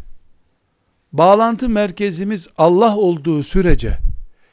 Bağlantı 1.13 1.69
merkezimiz 1.69 2.49
Allah 2.57 2.97
olduğu 2.97 3.43
sürece 3.43 3.99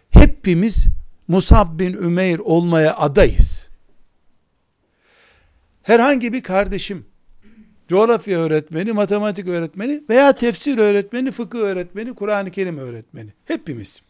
hepimiz 0.09 0.87
Musab 1.27 1.79
bin 1.79 1.93
Ümeyr 1.93 2.39
olmaya 2.39 2.97
adayız. 2.97 3.67
Herhangi 5.83 6.33
bir 6.33 6.43
kardeşim, 6.43 7.05
coğrafya 7.87 8.39
öğretmeni, 8.39 8.91
matematik 8.91 9.47
öğretmeni 9.47 10.03
veya 10.09 10.33
tefsir 10.33 10.77
öğretmeni, 10.77 11.31
fıkıh 11.31 11.59
öğretmeni, 11.59 12.13
Kur'an-ı 12.15 12.51
Kerim 12.51 12.77
öğretmeni. 12.77 13.33
Hepimiz. 13.45 14.01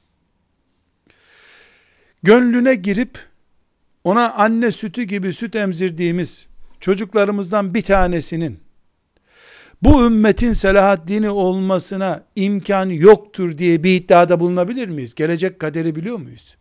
Gönlüne 2.25 2.75
girip 2.75 3.19
ona 4.03 4.33
anne 4.33 4.71
sütü 4.71 5.03
gibi 5.03 5.33
süt 5.33 5.55
emzirdiğimiz 5.55 6.47
çocuklarımızdan 6.79 7.73
bir 7.73 7.81
tanesinin 7.81 8.59
bu 9.81 10.05
ümmetin 10.05 10.53
Selahaddin'i 10.53 11.29
olmasına 11.29 12.23
imkan 12.35 12.89
yoktur 12.89 13.57
diye 13.57 13.83
bir 13.83 13.95
iddiada 13.95 14.39
bulunabilir 14.39 14.87
miyiz? 14.87 15.15
Gelecek 15.15 15.59
kaderi 15.59 15.95
biliyor 15.95 16.17
muyuz? 16.17 16.57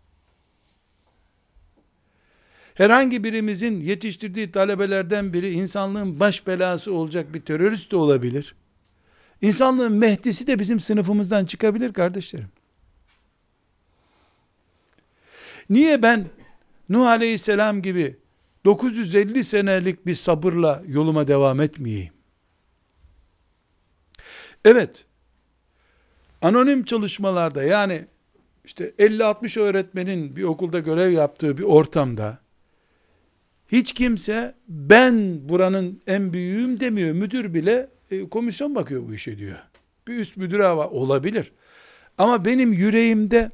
Herhangi 2.74 3.24
birimizin 3.24 3.80
yetiştirdiği 3.80 4.52
talebelerden 4.52 5.32
biri 5.32 5.50
insanlığın 5.50 6.20
baş 6.20 6.46
belası 6.46 6.94
olacak 6.94 7.34
bir 7.34 7.40
terörist 7.40 7.92
de 7.92 7.96
olabilir. 7.96 8.54
İnsanlığın 9.42 9.92
mehdisi 9.92 10.46
de 10.46 10.58
bizim 10.58 10.80
sınıfımızdan 10.80 11.44
çıkabilir 11.44 11.92
kardeşlerim. 11.92 12.53
Niye 15.70 16.02
ben 16.02 16.26
Nuh 16.88 17.06
Aleyhisselam 17.06 17.82
gibi 17.82 18.16
950 18.64 19.44
senelik 19.44 20.06
bir 20.06 20.14
sabırla 20.14 20.82
yoluma 20.86 21.26
devam 21.26 21.60
etmeyeyim? 21.60 22.12
Evet, 24.64 25.04
anonim 26.42 26.84
çalışmalarda 26.84 27.62
yani 27.62 28.04
işte 28.64 28.92
50-60 28.98 29.60
öğretmenin 29.60 30.36
bir 30.36 30.42
okulda 30.42 30.78
görev 30.78 31.12
yaptığı 31.12 31.58
bir 31.58 31.62
ortamda 31.62 32.38
hiç 33.68 33.92
kimse 33.92 34.54
ben 34.68 35.48
buranın 35.48 36.02
en 36.06 36.32
büyüğüm 36.32 36.80
demiyor. 36.80 37.14
Müdür 37.14 37.54
bile 37.54 37.88
e, 38.10 38.28
komisyon 38.28 38.74
bakıyor 38.74 39.08
bu 39.08 39.14
işe 39.14 39.38
diyor. 39.38 39.58
Bir 40.08 40.18
üst 40.18 40.36
müdür 40.36 40.60
hava 40.60 40.88
olabilir. 40.88 41.52
Ama 42.18 42.44
benim 42.44 42.72
yüreğimde 42.72 43.50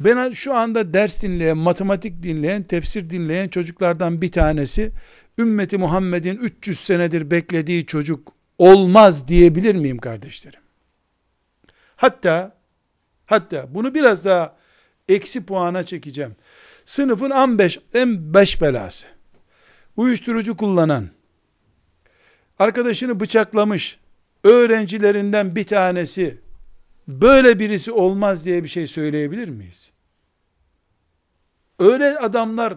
ben 0.00 0.32
şu 0.32 0.54
anda 0.54 0.92
ders 0.92 1.22
dinleyen, 1.22 1.56
matematik 1.56 2.22
dinleyen, 2.22 2.62
tefsir 2.62 3.10
dinleyen 3.10 3.48
çocuklardan 3.48 4.20
bir 4.22 4.32
tanesi 4.32 4.92
ümmeti 5.38 5.78
Muhammed'in 5.78 6.36
300 6.36 6.80
senedir 6.80 7.30
beklediği 7.30 7.86
çocuk 7.86 8.32
olmaz 8.58 9.28
diyebilir 9.28 9.74
miyim 9.74 9.98
kardeşlerim? 9.98 10.60
Hatta 11.96 12.56
hatta 13.26 13.74
bunu 13.74 13.94
biraz 13.94 14.24
daha 14.24 14.56
eksi 15.08 15.46
puana 15.46 15.86
çekeceğim. 15.86 16.36
Sınıfın 16.84 17.30
en 17.30 17.58
beş, 17.58 17.78
en 17.94 18.34
beş 18.34 18.62
belası. 18.62 19.06
Uyuşturucu 19.96 20.56
kullanan, 20.56 21.08
arkadaşını 22.58 23.20
bıçaklamış, 23.20 23.98
öğrencilerinden 24.44 25.56
bir 25.56 25.64
tanesi, 25.64 26.38
böyle 27.08 27.58
birisi 27.58 27.92
olmaz 27.92 28.44
diye 28.44 28.62
bir 28.62 28.68
şey 28.68 28.86
söyleyebilir 28.86 29.48
miyiz? 29.48 29.90
Öyle 31.78 32.18
adamlar, 32.18 32.74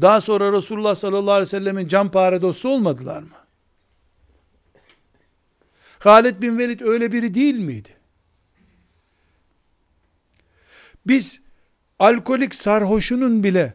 daha 0.00 0.20
sonra 0.20 0.52
Resulullah 0.52 0.94
sallallahu 0.94 1.30
aleyhi 1.30 1.46
ve 1.46 1.46
sellemin 1.46 1.88
can 1.88 2.10
pare 2.10 2.42
dostu 2.42 2.68
olmadılar 2.68 3.22
mı? 3.22 3.36
Halid 5.98 6.42
bin 6.42 6.58
Velid 6.58 6.80
öyle 6.80 7.12
biri 7.12 7.34
değil 7.34 7.58
miydi? 7.58 7.88
Biz 11.06 11.40
alkolik 11.98 12.54
sarhoşunun 12.54 13.44
bile 13.44 13.74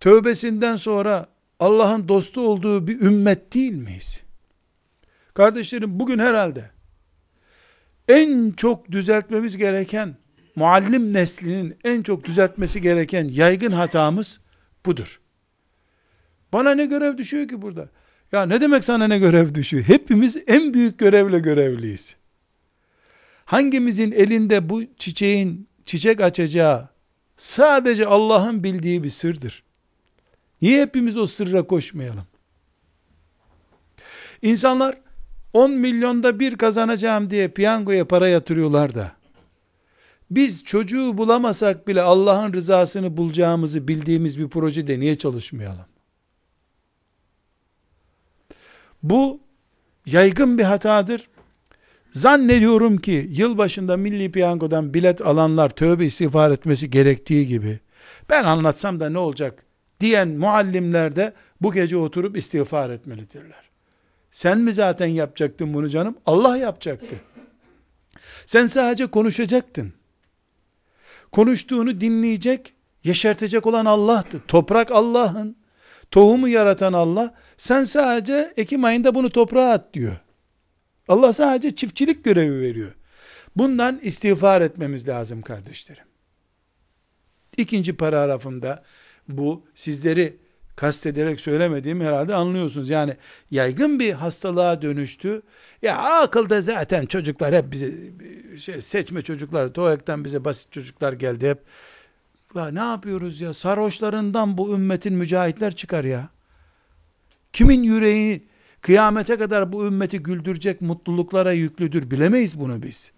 tövbesinden 0.00 0.76
sonra 0.76 1.26
Allah'ın 1.60 2.08
dostu 2.08 2.40
olduğu 2.40 2.86
bir 2.86 3.00
ümmet 3.00 3.54
değil 3.54 3.72
miyiz? 3.72 4.20
Kardeşlerim 5.34 6.00
bugün 6.00 6.18
herhalde 6.18 6.70
en 8.08 8.50
çok 8.50 8.90
düzeltmemiz 8.90 9.56
gereken 9.56 10.16
muallim 10.56 11.12
neslinin 11.12 11.76
en 11.84 12.02
çok 12.02 12.24
düzeltmesi 12.24 12.80
gereken 12.80 13.28
yaygın 13.28 13.72
hatamız 13.72 14.40
budur. 14.86 15.20
Bana 16.52 16.74
ne 16.74 16.86
görev 16.86 17.18
düşüyor 17.18 17.48
ki 17.48 17.62
burada? 17.62 17.88
Ya 18.32 18.46
ne 18.46 18.60
demek 18.60 18.84
sana 18.84 19.08
ne 19.08 19.18
görev 19.18 19.54
düşüyor? 19.54 19.84
Hepimiz 19.86 20.36
en 20.46 20.74
büyük 20.74 20.98
görevle 20.98 21.38
görevliyiz. 21.38 22.16
Hangimizin 23.44 24.12
elinde 24.12 24.68
bu 24.68 24.82
çiçeğin 24.98 25.68
çiçek 25.86 26.20
açacağı 26.20 26.88
sadece 27.36 28.06
Allah'ın 28.06 28.64
bildiği 28.64 29.04
bir 29.04 29.08
sırdır. 29.08 29.62
Niye 30.62 30.82
hepimiz 30.82 31.16
o 31.16 31.26
sırra 31.26 31.62
koşmayalım? 31.62 32.26
İnsanlar 34.42 35.01
10 35.52 35.70
milyonda 35.70 36.40
bir 36.40 36.56
kazanacağım 36.56 37.30
diye 37.30 37.48
piyangoya 37.48 38.08
para 38.08 38.28
yatırıyorlar 38.28 38.94
da 38.94 39.12
biz 40.36 40.64
çocuğu 40.64 41.18
bulamasak 41.18 41.88
bile 41.88 42.02
Allah'ın 42.02 42.52
rızasını 42.52 43.16
bulacağımızı 43.16 43.88
bildiğimiz 43.88 44.38
bir 44.38 44.48
projede 44.48 45.00
niye 45.00 45.18
çalışmayalım? 45.18 45.86
Bu 49.02 49.40
yaygın 50.06 50.58
bir 50.58 50.64
hatadır. 50.64 51.28
Zannediyorum 52.10 52.96
ki 52.96 53.26
yılbaşında 53.30 53.96
milli 53.96 54.32
piyangodan 54.32 54.94
bilet 54.94 55.22
alanlar 55.22 55.70
tövbe 55.70 56.04
istiğfar 56.04 56.50
etmesi 56.50 56.90
gerektiği 56.90 57.46
gibi 57.46 57.80
ben 58.30 58.44
anlatsam 58.44 59.00
da 59.00 59.10
ne 59.10 59.18
olacak 59.18 59.64
diyen 60.00 60.28
muallimler 60.28 61.16
de 61.16 61.32
bu 61.60 61.72
gece 61.72 61.96
oturup 61.96 62.36
istiğfar 62.36 62.90
etmelidirler. 62.90 63.71
Sen 64.32 64.58
mi 64.58 64.72
zaten 64.72 65.06
yapacaktın 65.06 65.74
bunu 65.74 65.88
canım? 65.88 66.18
Allah 66.26 66.56
yapacaktı. 66.56 67.16
Sen 68.46 68.66
sadece 68.66 69.06
konuşacaktın. 69.06 69.92
Konuştuğunu 71.32 72.00
dinleyecek, 72.00 72.74
yeşertecek 73.04 73.66
olan 73.66 73.84
Allah'tı. 73.84 74.40
Toprak 74.48 74.90
Allah'ın, 74.90 75.56
Tohumu 76.10 76.48
yaratan 76.48 76.92
Allah, 76.92 77.34
sen 77.56 77.84
sadece 77.84 78.52
Ekim 78.56 78.84
ayında 78.84 79.14
bunu 79.14 79.30
toprağa 79.30 79.70
at 79.70 79.94
diyor. 79.94 80.16
Allah 81.08 81.32
sadece 81.32 81.76
çiftçilik 81.76 82.24
görevi 82.24 82.60
veriyor. 82.60 82.94
Bundan 83.56 83.98
istiğfar 84.02 84.60
etmemiz 84.60 85.08
lazım 85.08 85.42
kardeşlerim. 85.42 86.04
İkinci 87.56 87.96
paragrafımda 87.96 88.82
bu 89.28 89.66
sizleri 89.74 90.36
kastederek 90.76 91.40
söylemediğimi 91.40 92.04
herhalde 92.04 92.34
anlıyorsunuz. 92.34 92.90
Yani 92.90 93.16
yaygın 93.50 94.00
bir 94.00 94.12
hastalığa 94.12 94.82
dönüştü. 94.82 95.42
Ya 95.82 95.98
akılda 95.98 96.62
zaten 96.62 97.06
çocuklar 97.06 97.54
hep 97.54 97.72
bize 97.72 97.94
şey, 98.58 98.80
seçme 98.80 99.22
çocuklar, 99.22 99.68
TOEF'ten 99.68 100.24
bize 100.24 100.44
basit 100.44 100.72
çocuklar 100.72 101.12
geldi 101.12 101.48
hep. 101.50 101.58
Ya 102.54 102.68
ne 102.68 102.78
yapıyoruz 102.78 103.40
ya? 103.40 103.54
Sarhoşlarından 103.54 104.58
bu 104.58 104.74
ümmetin 104.74 105.14
mücahitler 105.14 105.76
çıkar 105.76 106.04
ya. 106.04 106.28
Kimin 107.52 107.82
yüreği 107.82 108.46
kıyamete 108.80 109.38
kadar 109.38 109.72
bu 109.72 109.86
ümmeti 109.86 110.18
güldürecek 110.18 110.80
mutluluklara 110.80 111.52
yüklüdür 111.52 112.10
bilemeyiz 112.10 112.60
bunu 112.60 112.82
biz. 112.82 113.12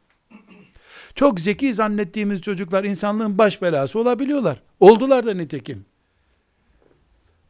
Çok 1.14 1.40
zeki 1.40 1.74
zannettiğimiz 1.74 2.40
çocuklar 2.40 2.84
insanlığın 2.84 3.38
baş 3.38 3.62
belası 3.62 3.98
olabiliyorlar. 3.98 4.62
Oldular 4.80 5.26
da 5.26 5.34
nitekim. 5.34 5.84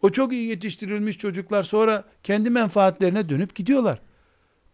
O 0.04 0.10
çok 0.10 0.32
iyi 0.32 0.48
yetiştirilmiş 0.48 1.18
çocuklar 1.18 1.62
sonra 1.62 2.04
kendi 2.22 2.50
menfaatlerine 2.50 3.28
dönüp 3.28 3.54
gidiyorlar. 3.54 4.00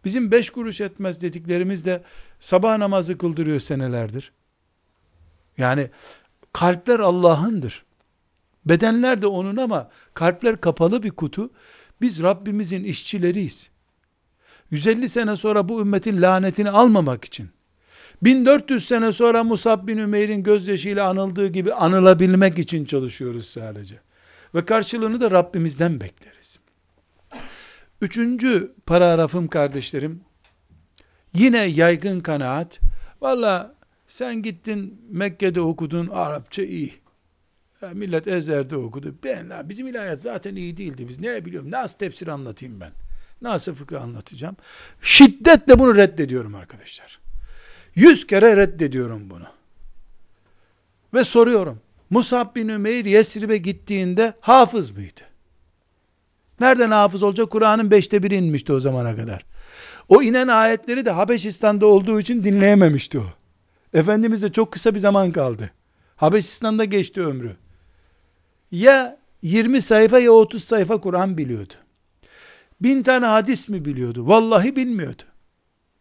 Bizim 0.05 0.31
beş 0.31 0.49
kuruş 0.49 0.81
etmez 0.81 1.21
dediklerimiz 1.21 1.85
de 1.85 2.03
sabah 2.39 2.77
namazı 2.77 3.17
kıldırıyor 3.17 3.59
senelerdir. 3.59 4.31
Yani 5.57 5.89
kalpler 6.53 6.99
Allah'ındır. 6.99 7.85
Bedenler 8.65 9.21
de 9.21 9.27
onun 9.27 9.57
ama 9.57 9.89
kalpler 10.13 10.61
kapalı 10.61 11.03
bir 11.03 11.11
kutu. 11.11 11.49
Biz 12.01 12.23
Rabbimizin 12.23 12.83
işçileriyiz. 12.83 13.69
150 14.71 15.09
sene 15.09 15.35
sonra 15.35 15.69
bu 15.69 15.81
ümmetin 15.81 16.21
lanetini 16.21 16.69
almamak 16.69 17.25
için 17.25 17.49
1400 18.21 18.87
sene 18.87 19.11
sonra 19.11 19.43
Musab 19.43 19.87
bin 19.87 19.97
Ümeyr'in 19.97 20.43
gözyaşıyla 20.43 21.09
anıldığı 21.09 21.47
gibi 21.47 21.73
anılabilmek 21.73 22.59
için 22.59 22.85
çalışıyoruz 22.85 23.45
sadece. 23.45 24.10
Ve 24.55 24.65
karşılığını 24.65 25.21
da 25.21 25.31
Rabbimizden 25.31 26.01
bekleriz. 26.01 26.59
Üçüncü 28.01 28.73
paragrafım 28.85 29.47
kardeşlerim, 29.47 30.21
yine 31.33 31.65
yaygın 31.65 32.19
kanaat, 32.19 32.79
valla 33.21 33.75
sen 34.07 34.41
gittin 34.41 35.01
Mekke'de 35.09 35.61
okudun 35.61 36.07
Arapça 36.07 36.63
iyi. 36.63 37.01
Ya 37.81 37.89
millet 37.89 38.27
Ezer'de 38.27 38.75
okudu. 38.75 39.15
Ben 39.23 39.69
bizim 39.69 39.87
ilahiyat 39.87 40.21
zaten 40.21 40.55
iyi 40.55 40.77
değildi. 40.77 41.07
Biz 41.07 41.19
ne 41.19 41.45
biliyorum? 41.45 41.71
Nasıl 41.71 41.97
tefsir 41.97 42.27
anlatayım 42.27 42.79
ben? 42.79 42.91
Nasıl 43.41 43.75
fıkıh 43.75 44.01
anlatacağım? 44.01 44.55
Şiddetle 45.01 45.79
bunu 45.79 45.95
reddediyorum 45.95 46.55
arkadaşlar. 46.55 47.19
Yüz 47.95 48.27
kere 48.27 48.57
reddediyorum 48.57 49.29
bunu. 49.29 49.47
Ve 51.13 51.23
soruyorum. 51.23 51.79
Musab 52.11 52.55
bin 52.55 52.67
Ümeyr 52.67 53.05
Yesrib'e 53.05 53.57
gittiğinde 53.57 54.33
hafız 54.39 54.91
mıydı? 54.91 55.21
Nereden 56.59 56.91
hafız 56.91 57.23
olacak? 57.23 57.51
Kur'an'ın 57.51 57.91
beşte 57.91 58.23
biri 58.23 58.35
inmişti 58.35 58.73
o 58.73 58.79
zamana 58.79 59.15
kadar. 59.15 59.45
O 60.09 60.21
inen 60.21 60.47
ayetleri 60.47 61.05
de 61.05 61.11
Habeşistan'da 61.11 61.85
olduğu 61.85 62.19
için 62.19 62.43
dinleyememişti 62.43 63.19
o. 63.19 63.25
Efendimiz 63.93 64.51
çok 64.51 64.71
kısa 64.71 64.95
bir 64.95 64.99
zaman 64.99 65.31
kaldı. 65.31 65.71
Habeşistan'da 66.15 66.85
geçti 66.85 67.21
ömrü. 67.21 67.55
Ya 68.71 69.17
20 69.41 69.81
sayfa 69.81 70.19
ya 70.19 70.31
30 70.31 70.63
sayfa 70.63 71.01
Kur'an 71.01 71.37
biliyordu. 71.37 71.73
Bin 72.81 73.03
tane 73.03 73.25
hadis 73.25 73.69
mi 73.69 73.85
biliyordu? 73.85 74.27
Vallahi 74.27 74.75
bilmiyordu. 74.75 75.23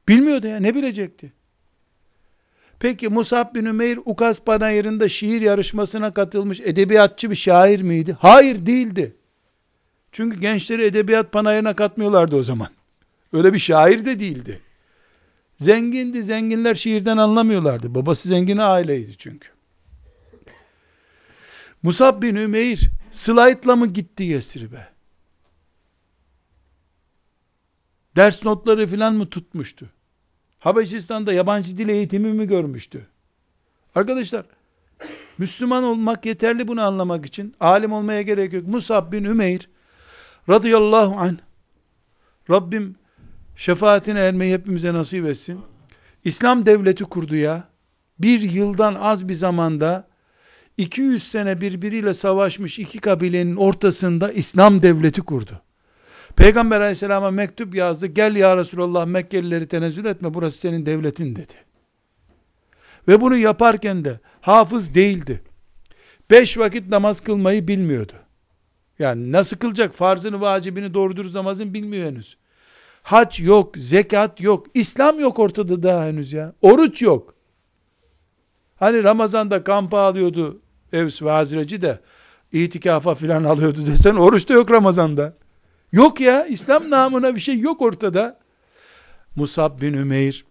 Bilmiyordu 0.09 0.47
ya 0.47 0.57
ne 0.57 0.75
bilecekti? 0.75 1.33
Peki 2.81 3.09
Musab 3.09 3.55
bin 3.55 3.65
Ümeyr 3.65 3.99
Ukaz 4.05 4.45
Panayırı'nda 4.45 5.09
şiir 5.09 5.41
yarışmasına 5.41 6.15
katılmış 6.15 6.61
edebiyatçı 6.61 7.31
bir 7.31 7.37
şair 7.37 7.83
miydi? 7.83 8.17
Hayır 8.21 8.67
değildi. 8.67 9.17
Çünkü 10.13 10.41
gençleri 10.41 10.83
edebiyat 10.83 11.33
panayırına 11.33 11.77
katmıyorlardı 11.77 12.37
o 12.37 12.43
zaman. 12.43 12.69
Öyle 13.33 13.53
bir 13.53 13.59
şair 13.59 14.05
de 14.05 14.21
değildi. 14.21 14.61
Zengindi, 15.59 16.23
zenginler 16.23 16.75
şiirden 16.75 17.17
anlamıyorlardı. 17.17 17.95
Babası 17.95 18.29
zengin 18.29 18.59
aileydi 18.59 19.17
çünkü. 19.19 19.49
Musab 21.83 22.23
bin 22.23 22.35
Ümeyr 22.35 22.91
slaytla 23.11 23.77
mı 23.77 23.87
gitti 23.87 24.23
Yesrib'e? 24.23 24.89
Ders 28.17 28.45
notları 28.45 28.87
filan 28.87 29.15
mı 29.15 29.31
tutmuştu? 29.31 29.91
Habeşistan'da 30.61 31.33
yabancı 31.33 31.79
dil 31.79 31.89
eğitimi 31.89 32.33
mi 32.33 32.47
görmüştü? 32.47 33.07
Arkadaşlar, 33.95 34.47
Müslüman 35.39 35.85
olmak 35.85 36.27
yeterli 36.27 36.69
bunu 36.69 36.83
anlamak 36.83 37.27
için. 37.27 37.55
Alim 37.61 37.93
olmaya 37.93 38.23
gerek 38.23 38.53
yok. 38.53 38.67
Musab 38.67 39.13
bin 39.13 39.25
Ümeyr 39.25 39.69
radıyallahu 40.49 41.15
anh 41.17 41.37
Rabbim 42.51 42.97
şefaatine 43.57 44.21
ermeyi 44.21 44.55
hepimize 44.55 44.95
nasip 44.95 45.27
etsin. 45.27 45.61
İslam 46.25 46.67
devleti 46.67 47.05
kurdu 47.05 47.37
ya. 47.37 47.65
Bir 48.19 48.41
yıldan 48.41 48.95
az 48.95 49.29
bir 49.29 49.35
zamanda 49.35 50.09
200 50.77 51.23
sene 51.23 51.61
birbiriyle 51.61 52.15
savaşmış 52.15 52.79
iki 52.79 52.99
kabilenin 52.99 53.57
ortasında 53.57 54.33
İslam 54.33 54.83
devleti 54.83 55.21
kurdu. 55.21 55.63
Peygamber 56.37 56.81
aleyhisselama 56.81 57.31
mektup 57.31 57.75
yazdı. 57.75 58.07
Gel 58.07 58.37
ya 58.37 58.57
Resulallah 58.57 59.07
Mekkelileri 59.07 59.69
tenezzül 59.69 60.05
etme 60.05 60.35
burası 60.35 60.59
senin 60.59 60.87
devletin 60.87 61.37
dedi. 61.37 61.55
Ve 63.09 63.21
bunu 63.21 63.37
yaparken 63.37 64.05
de 64.05 64.21
hafız 64.41 64.95
değildi. 64.95 65.43
Beş 66.31 66.59
vakit 66.59 66.89
namaz 66.89 67.21
kılmayı 67.21 67.69
bilmiyordu. 67.69 68.13
Yani 68.99 69.33
nasıl 69.33 69.57
kılacak? 69.57 69.95
Farzını, 69.95 70.41
vacibini, 70.41 70.95
doğru 70.95 71.17
dürüst 71.17 71.35
namazını 71.35 71.75
bilmiyor 71.75 72.07
henüz. 72.07 72.37
Hac 73.03 73.41
yok, 73.41 73.75
zekat 73.77 74.41
yok, 74.41 74.67
İslam 74.75 75.21
yok 75.21 75.39
ortada 75.39 75.83
daha 75.83 76.07
henüz 76.07 76.33
ya. 76.33 76.53
Oruç 76.63 77.03
yok. 77.03 77.35
Hani 78.77 79.05
Ramazan'da 79.05 79.65
kampa 79.65 79.99
alıyordu 79.99 80.61
Evs 80.93 81.23
ve 81.23 81.31
Hazreci 81.31 81.83
de 81.83 82.01
itikafa 82.53 83.15
filan 83.15 83.45
alıyordu 83.45 83.87
desen 83.87 84.15
oruç 84.15 84.49
da 84.49 84.53
yok 84.55 84.71
Ramazan'da. 84.71 85.35
Yok 85.93 86.21
ya 86.21 86.47
İslam 86.47 86.91
namına 86.91 87.35
bir 87.35 87.41
şey 87.41 87.59
yok 87.59 87.83
ortada. 87.83 88.39
Musab 89.37 89.81
bin 89.81 89.93
Ümeyr 89.93 90.45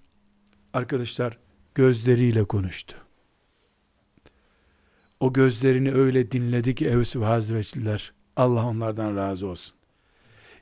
arkadaşlar 0.74 1.38
gözleriyle 1.76 2.44
konuştu. 2.44 2.96
O 5.20 5.34
gözlerini 5.34 5.94
öyle 5.94 6.32
dinledi 6.32 6.76
ki 6.76 6.88
Evs 6.88 7.16
ve 7.16 7.26
Hazreçliler 7.26 8.14
Allah 8.36 8.66
onlardan 8.66 9.16
razı 9.16 9.48
olsun. 9.48 9.76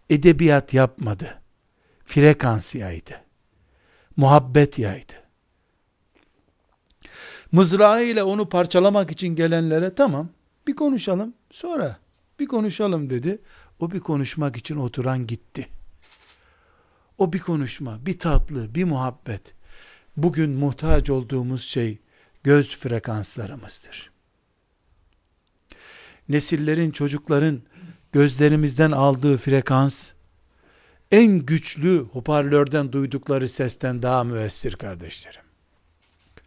Edebiyat 0.10 0.74
yapmadı. 0.74 1.42
Frekans 2.06 2.76
yaydı. 2.76 3.22
Muhabbet 4.16 4.80
yaydı. 4.80 5.14
Mızrağı 7.52 8.04
ile 8.04 8.24
onu 8.24 8.50
parçalamak 8.50 9.12
için 9.12 9.28
gelenlere 9.28 9.96
tamam 9.96 10.30
bir 10.68 10.76
konuşalım 10.76 11.34
sonra 11.52 11.98
bir 12.40 12.48
konuşalım 12.48 13.10
dedi. 13.10 13.42
O 13.80 13.92
bir 13.92 14.00
konuşmak 14.00 14.58
için 14.58 14.78
oturan 14.78 15.28
gitti. 15.28 15.68
O 17.18 17.34
bir 17.34 17.40
konuşma, 17.40 18.06
bir 18.06 18.20
tatlı, 18.20 18.76
bir 18.76 18.84
muhabbet. 18.84 19.54
Bugün 20.18 20.50
muhtaç 20.50 21.10
olduğumuz 21.10 21.64
şey 21.64 21.98
göz 22.44 22.76
frekanslarımızdır. 22.76 24.12
Nesillerin, 26.30 26.92
çocukların 26.92 27.62
gözlerimizden 28.12 28.92
aldığı 28.92 29.38
frekans 29.38 30.12
en 31.12 31.40
güçlü 31.40 32.00
hoparlörden 32.00 32.92
duydukları 32.92 33.50
sesten 33.50 34.02
daha 34.02 34.24
müessir 34.24 34.76
kardeşlerim. 34.76 35.42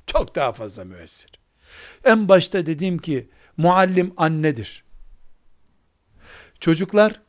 Çok 0.07 0.35
daha 0.35 0.53
fazla 0.53 0.85
müessir. 0.85 1.31
En 2.05 2.29
başta 2.29 2.67
dediğim 2.67 2.99
ki 2.99 3.29
muallim 3.57 4.13
annedir. 4.17 4.85
Çocuklar 6.61 7.21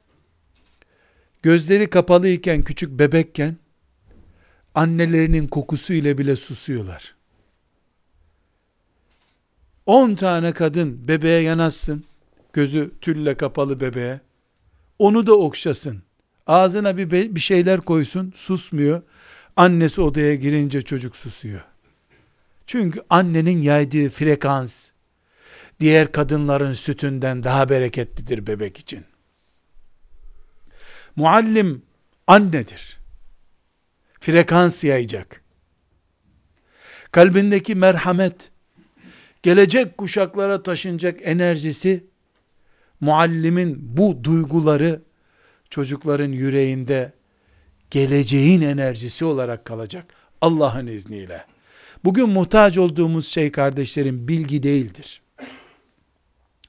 gözleri 1.41 1.89
kapalı 1.89 2.27
iken 2.27 2.61
küçük 2.61 2.99
bebekken 2.99 3.57
annelerinin 4.75 5.47
kokusu 5.47 5.93
ile 5.93 6.17
bile 6.17 6.35
susuyorlar. 6.35 7.15
10 9.85 10.15
tane 10.15 10.51
kadın 10.51 11.07
bebeğe 11.07 11.41
yanaşsın, 11.41 12.03
gözü 12.53 12.91
tülle 13.01 13.37
kapalı 13.37 13.81
bebeğe, 13.81 14.21
onu 14.99 15.27
da 15.27 15.35
okşasın, 15.35 16.03
ağzına 16.47 16.97
bir, 16.97 17.35
bir 17.35 17.39
şeyler 17.39 17.81
koysun, 17.81 18.33
susmuyor, 18.35 19.01
annesi 19.55 20.01
odaya 20.01 20.35
girince 20.35 20.81
çocuk 20.81 21.15
susuyor. 21.15 21.61
Çünkü 22.67 23.03
annenin 23.09 23.61
yaydığı 23.61 24.09
frekans, 24.09 24.91
diğer 25.79 26.11
kadınların 26.11 26.73
sütünden 26.73 27.43
daha 27.43 27.69
bereketlidir 27.69 28.47
bebek 28.47 28.77
için. 28.77 29.10
Muallim 31.15 31.81
annedir. 32.27 32.99
Frekans 34.19 34.83
yayacak. 34.83 35.41
Kalbindeki 37.11 37.75
merhamet, 37.75 38.51
gelecek 39.43 39.97
kuşaklara 39.97 40.63
taşınacak 40.63 41.19
enerjisi, 41.23 42.05
muallimin 43.01 43.97
bu 43.97 44.23
duyguları 44.23 45.01
çocukların 45.69 46.31
yüreğinde 46.31 47.13
geleceğin 47.91 48.61
enerjisi 48.61 49.25
olarak 49.25 49.65
kalacak. 49.65 50.05
Allah'ın 50.41 50.87
izniyle. 50.87 51.45
Bugün 52.03 52.29
muhtaç 52.29 52.77
olduğumuz 52.77 53.27
şey 53.27 53.51
kardeşlerim 53.51 54.27
bilgi 54.27 54.63
değildir. 54.63 55.21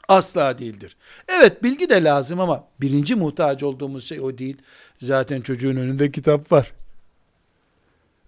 Asla 0.09 0.59
değildir. 0.59 0.97
Evet 1.29 1.63
bilgi 1.63 1.89
de 1.89 2.05
lazım 2.05 2.41
ama 2.41 2.69
birinci 2.81 3.15
muhtaç 3.15 3.63
olduğumuz 3.63 4.05
şey 4.05 4.21
o 4.21 4.39
değil. 4.39 4.57
Zaten 5.01 5.41
çocuğun 5.41 5.77
önünde 5.77 6.11
kitap 6.13 6.53
var. 6.53 6.73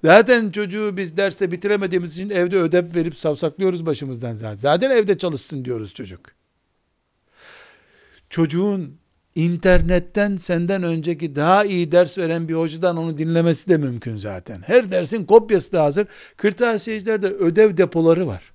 Zaten 0.05 0.51
çocuğu 0.51 0.97
biz 0.97 1.17
derste 1.17 1.53
bitiremediğimiz 1.53 2.13
için 2.13 2.31
evde 2.31 2.59
ödev 2.59 2.95
verip 2.95 3.17
savsaklıyoruz 3.17 3.87
başımızdan 3.87 4.35
zaten. 4.35 4.57
Zaten 4.57 4.91
evde 4.91 5.19
çalışsın 5.19 5.65
diyoruz 5.65 5.95
çocuk. 5.95 6.21
Çocuğun 8.31 8.99
internetten 9.35 10.37
senden 10.37 10.83
önceki 10.83 11.37
daha 11.37 11.65
iyi 11.65 11.93
ders 11.93 12.19
veren 12.19 12.49
bir 12.49 12.55
hocadan 12.55 12.97
onu 12.97 13.19
dinlemesi 13.19 13.69
de 13.69 13.77
mümkün 13.77 14.17
zaten. 14.17 14.63
Her 14.67 14.91
dersin 14.91 15.25
kopyası 15.25 15.73
da 15.73 15.85
hazır. 15.85 16.07
Kırtasiyecilerde 16.37 17.27
ödev 17.27 17.77
depoları 17.77 18.27
var. 18.27 18.54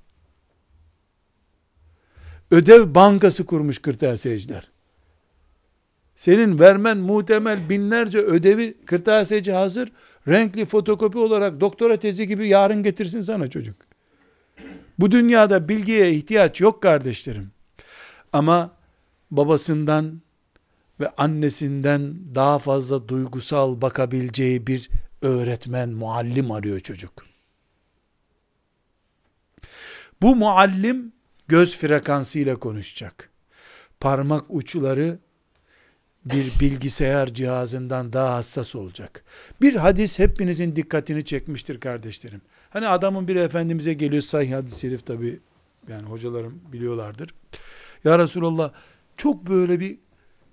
Ödev 2.51 2.95
bankası 2.95 3.45
kurmuş 3.45 3.77
kırtasiyeciler. 3.77 4.67
Senin 6.15 6.59
vermen 6.59 6.97
muhtemel 6.97 7.69
binlerce 7.69 8.19
ödevi 8.19 8.77
kırtasiyeci 8.85 9.51
hazır. 9.51 9.91
Renkli 10.27 10.65
fotokopi 10.65 11.17
olarak 11.17 11.62
doktora 11.62 11.99
tezi 11.99 12.27
gibi 12.27 12.47
yarın 12.47 12.83
getirsin 12.83 13.21
sana 13.21 13.49
çocuk. 13.49 13.75
Bu 14.99 15.12
dünyada 15.12 15.69
bilgiye 15.69 16.12
ihtiyaç 16.12 16.62
yok 16.62 16.81
kardeşlerim. 16.81 17.51
Ama 18.33 18.71
babasından 19.31 20.21
ve 20.99 21.09
annesinden 21.09 22.15
daha 22.35 22.59
fazla 22.59 23.07
duygusal 23.07 23.81
bakabileceği 23.81 24.67
bir 24.67 24.89
öğretmen, 25.21 25.89
muallim 25.89 26.51
arıyor 26.51 26.79
çocuk. 26.79 27.25
Bu 30.21 30.35
muallim 30.35 31.12
göz 31.49 31.77
frekansı 31.77 32.39
ile 32.39 32.55
konuşacak. 32.55 33.29
Parmak 33.99 34.45
uçları 34.49 35.19
bir 36.25 36.59
bilgisayar 36.59 37.33
cihazından 37.33 38.13
daha 38.13 38.33
hassas 38.33 38.75
olacak. 38.75 39.23
Bir 39.62 39.75
hadis 39.75 40.19
hepinizin 40.19 40.75
dikkatini 40.75 41.25
çekmiştir 41.25 41.79
kardeşlerim. 41.79 42.41
Hani 42.69 42.88
adamın 42.88 43.27
bir 43.27 43.35
efendimize 43.35 43.93
geliyor 43.93 44.21
sahih 44.21 44.53
hadis-i 44.53 44.79
şerif 44.79 45.05
tabi 45.05 45.39
yani 45.88 46.09
hocalarım 46.09 46.62
biliyorlardır. 46.71 47.33
Ya 48.03 48.19
Resulallah 48.19 48.71
çok 49.17 49.47
böyle 49.47 49.79
bir 49.79 49.97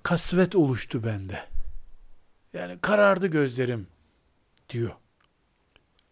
kasvet 0.03 0.57
oluştu 0.57 1.05
bende. 1.05 1.41
Yani 2.53 2.79
karardı 2.81 3.27
gözlerim 3.27 3.87
diyor. 4.69 4.93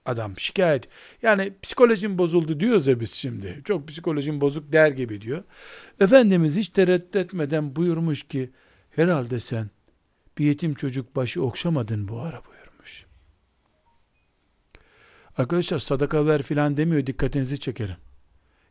Adam 0.06 0.38
şikayet. 0.38 0.88
Yani 1.22 1.52
psikolojim 1.62 2.18
bozuldu 2.18 2.60
diyoruz 2.60 2.86
ya 2.86 3.00
biz 3.00 3.12
şimdi. 3.12 3.62
Çok 3.64 3.88
psikolojim 3.88 4.40
bozuk 4.40 4.72
der 4.72 4.90
gibi 4.90 5.20
diyor. 5.20 5.44
Efendimiz 6.00 6.56
hiç 6.56 6.68
tereddüt 6.68 7.16
etmeden 7.16 7.76
buyurmuş 7.76 8.22
ki 8.22 8.50
herhalde 8.90 9.40
sen 9.40 9.70
bir 10.38 10.44
yetim 10.44 10.74
çocuk 10.74 11.16
başı 11.16 11.42
okşamadın 11.42 12.08
bu 12.08 12.20
ara 12.20 12.42
buyurmuş. 12.44 13.06
Arkadaşlar 15.38 15.78
sadaka 15.78 16.26
ver 16.26 16.42
filan 16.42 16.76
demiyor 16.76 17.06
dikkatinizi 17.06 17.60
çekerim. 17.60 17.96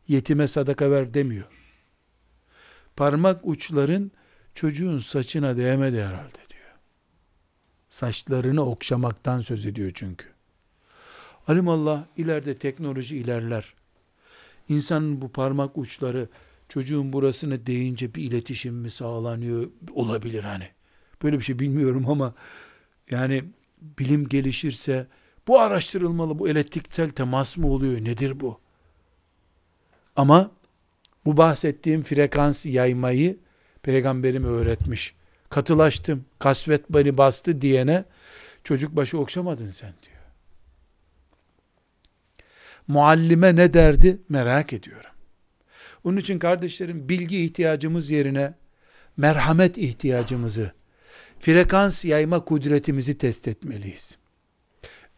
Yetime 0.08 0.48
sadaka 0.48 0.90
ver 0.90 1.14
demiyor. 1.14 1.46
Parmak 2.96 3.46
uçların 3.46 4.12
çocuğun 4.54 4.98
saçına 4.98 5.56
değmedi 5.56 6.02
herhalde 6.02 6.38
diyor. 6.50 6.74
Saçlarını 7.90 8.66
okşamaktan 8.66 9.40
söz 9.40 9.66
ediyor 9.66 9.90
çünkü. 9.94 10.33
Alimallah 11.48 12.04
ileride 12.16 12.58
teknoloji 12.58 13.16
ilerler. 13.16 13.74
İnsanın 14.68 15.22
bu 15.22 15.28
parmak 15.28 15.78
uçları 15.78 16.28
çocuğun 16.68 17.12
burasını 17.12 17.66
deyince 17.66 18.14
bir 18.14 18.22
iletişim 18.22 18.74
mi 18.74 18.90
sağlanıyor 18.90 19.68
olabilir 19.94 20.44
hani. 20.44 20.68
Böyle 21.22 21.38
bir 21.38 21.44
şey 21.44 21.58
bilmiyorum 21.58 22.04
ama 22.08 22.34
yani 23.10 23.44
bilim 23.98 24.28
gelişirse 24.28 25.06
bu 25.48 25.60
araştırılmalı. 25.60 26.38
Bu 26.38 26.48
elektriksel 26.48 27.10
temas 27.10 27.56
mı 27.56 27.68
oluyor? 27.68 28.04
Nedir 28.04 28.40
bu? 28.40 28.60
Ama 30.16 30.50
bu 31.24 31.36
bahsettiğim 31.36 32.02
frekans 32.02 32.66
yaymayı 32.66 33.38
peygamberim 33.82 34.44
öğretmiş. 34.44 35.14
Katılaştım, 35.48 36.24
kasvet 36.38 36.90
beni 36.90 37.18
bastı 37.18 37.60
diyene 37.60 38.04
çocuk 38.64 38.96
başı 38.96 39.18
okşamadın 39.18 39.70
sen 39.70 39.92
diyor. 40.02 40.13
Muallime 42.88 43.56
ne 43.56 43.74
derdi 43.74 44.18
merak 44.28 44.72
ediyorum. 44.72 45.10
Onun 46.04 46.16
için 46.16 46.38
kardeşlerim 46.38 47.08
bilgi 47.08 47.44
ihtiyacımız 47.44 48.10
yerine 48.10 48.54
merhamet 49.16 49.78
ihtiyacımızı, 49.78 50.72
frekans 51.40 52.04
yayma 52.04 52.44
kudretimizi 52.44 53.18
test 53.18 53.48
etmeliyiz. 53.48 54.18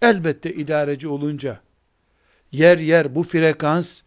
Elbette 0.02 0.54
idareci 0.54 1.08
olunca 1.08 1.60
yer 2.52 2.78
yer 2.78 3.14
bu 3.14 3.22
frekans 3.22 4.00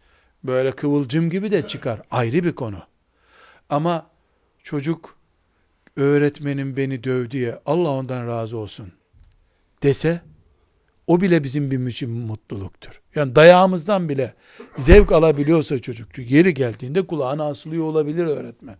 böyle 0.44 0.72
kıvılcım 0.72 1.30
gibi 1.30 1.50
de 1.50 1.68
çıkar. 1.68 2.02
Ayrı 2.10 2.44
bir 2.44 2.52
konu. 2.52 2.82
Ama 3.68 4.10
çocuk 4.62 5.16
öğretmenim 5.96 6.76
beni 6.76 7.04
dövdü 7.04 7.38
ya 7.38 7.62
Allah 7.66 7.90
ondan 7.90 8.26
razı 8.26 8.56
olsun 8.56 8.92
dese 9.82 10.20
o 11.06 11.20
bile 11.20 11.44
bizim 11.44 11.70
bir 11.70 11.86
için 11.86 12.10
mutluluktur. 12.10 12.99
Yani 13.14 13.36
dayağımızdan 13.36 14.08
bile 14.08 14.34
zevk 14.76 15.12
alabiliyorsa 15.12 15.78
çocuk. 15.78 16.08
Çünkü 16.14 16.34
yeri 16.34 16.54
geldiğinde 16.54 17.06
kulağına 17.06 17.44
asılıyor 17.44 17.84
olabilir 17.84 18.26
öğretmen. 18.26 18.76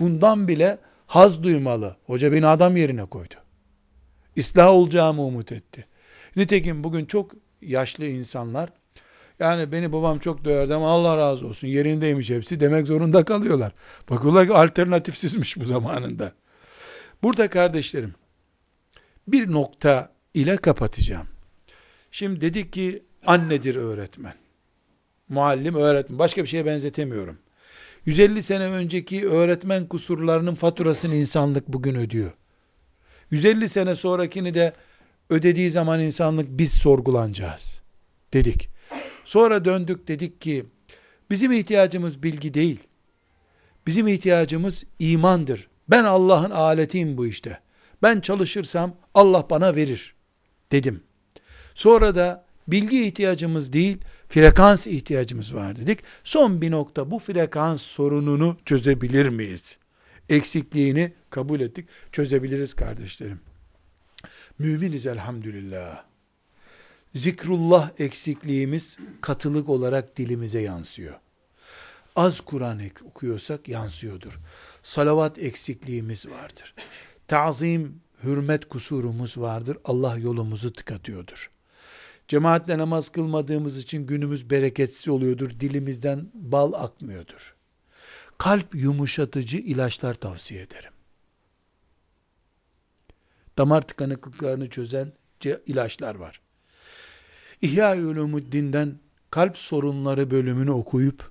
Bundan 0.00 0.48
bile 0.48 0.78
haz 1.06 1.42
duymalı. 1.42 1.96
Hoca 2.06 2.32
beni 2.32 2.46
adam 2.46 2.76
yerine 2.76 3.04
koydu. 3.04 3.34
İslah 4.36 4.70
olacağımı 4.70 5.22
umut 5.22 5.52
etti. 5.52 5.86
Nitekim 6.36 6.84
bugün 6.84 7.04
çok 7.04 7.30
yaşlı 7.62 8.06
insanlar 8.06 8.70
yani 9.40 9.72
beni 9.72 9.92
babam 9.92 10.18
çok 10.18 10.44
döverdi 10.44 10.74
ama 10.74 10.90
Allah 10.90 11.16
razı 11.16 11.46
olsun 11.46 11.68
yerindeymiş 11.68 12.30
hepsi 12.30 12.60
demek 12.60 12.86
zorunda 12.86 13.24
kalıyorlar. 13.24 13.72
Bakıyorlar 14.10 14.46
ki 14.46 14.54
alternatifsizmiş 14.54 15.60
bu 15.60 15.64
zamanında. 15.64 16.32
Burada 17.22 17.50
kardeşlerim 17.50 18.14
bir 19.28 19.52
nokta 19.52 20.12
ile 20.34 20.56
kapatacağım. 20.56 21.26
Şimdi 22.10 22.40
dedik 22.40 22.72
ki 22.72 23.02
annedir 23.26 23.76
öğretmen. 23.76 24.34
Muallim 25.28 25.74
öğretmen. 25.74 26.18
Başka 26.18 26.42
bir 26.42 26.48
şeye 26.48 26.66
benzetemiyorum. 26.66 27.38
150 28.06 28.42
sene 28.42 28.64
önceki 28.64 29.28
öğretmen 29.28 29.86
kusurlarının 29.86 30.54
faturasını 30.54 31.14
insanlık 31.14 31.68
bugün 31.68 31.94
ödüyor. 31.94 32.30
150 33.30 33.68
sene 33.68 33.94
sonrakini 33.94 34.54
de 34.54 34.72
ödediği 35.30 35.70
zaman 35.70 36.00
insanlık 36.00 36.46
biz 36.50 36.72
sorgulanacağız. 36.72 37.82
Dedik. 38.32 38.68
Sonra 39.24 39.64
döndük 39.64 40.08
dedik 40.08 40.40
ki 40.40 40.66
bizim 41.30 41.52
ihtiyacımız 41.52 42.22
bilgi 42.22 42.54
değil. 42.54 42.78
Bizim 43.86 44.08
ihtiyacımız 44.08 44.84
imandır. 44.98 45.68
Ben 45.88 46.04
Allah'ın 46.04 46.50
aletiyim 46.50 47.16
bu 47.16 47.26
işte. 47.26 47.60
Ben 48.02 48.20
çalışırsam 48.20 48.94
Allah 49.14 49.46
bana 49.50 49.76
verir 49.76 50.14
dedim. 50.72 51.02
Sonra 51.74 52.14
da 52.14 52.44
bilgi 52.72 53.04
ihtiyacımız 53.04 53.72
değil, 53.72 53.98
frekans 54.28 54.86
ihtiyacımız 54.86 55.54
var 55.54 55.76
dedik. 55.76 55.98
Son 56.24 56.60
bir 56.60 56.70
nokta 56.70 57.10
bu 57.10 57.18
frekans 57.18 57.82
sorununu 57.82 58.56
çözebilir 58.64 59.28
miyiz? 59.28 59.78
Eksikliğini 60.28 61.12
kabul 61.30 61.60
ettik. 61.60 61.88
Çözebiliriz 62.12 62.74
kardeşlerim. 62.74 63.40
Müminiz 64.58 65.06
elhamdülillah. 65.06 66.04
Zikrullah 67.14 67.90
eksikliğimiz 67.98 68.98
katılık 69.20 69.68
olarak 69.68 70.16
dilimize 70.16 70.60
yansıyor. 70.60 71.14
Az 72.16 72.40
Kur'an 72.40 72.80
okuyorsak 73.04 73.68
yansıyordur. 73.68 74.40
Salavat 74.82 75.38
eksikliğimiz 75.38 76.28
vardır. 76.28 76.74
Tazim, 77.28 78.00
hürmet 78.22 78.68
kusurumuz 78.68 79.38
vardır. 79.38 79.78
Allah 79.84 80.16
yolumuzu 80.16 80.72
tıkatıyordur. 80.72 81.50
Cemaatle 82.30 82.78
namaz 82.78 83.08
kılmadığımız 83.08 83.76
için 83.76 84.06
günümüz 84.06 84.50
bereketsiz 84.50 85.08
oluyordur. 85.08 85.50
Dilimizden 85.60 86.30
bal 86.34 86.72
akmıyordur. 86.72 87.54
Kalp 88.38 88.74
yumuşatıcı 88.74 89.56
ilaçlar 89.56 90.14
tavsiye 90.14 90.62
ederim. 90.62 90.92
damar 93.58 93.82
tıkanıklıklarını 93.82 94.70
çözen 94.70 95.12
ilaçlar 95.66 96.14
var. 96.14 96.40
İhya-i 97.62 98.04
Ulumuddin'den 98.04 98.98
kalp 99.30 99.58
sorunları 99.58 100.30
bölümünü 100.30 100.70
okuyup 100.70 101.30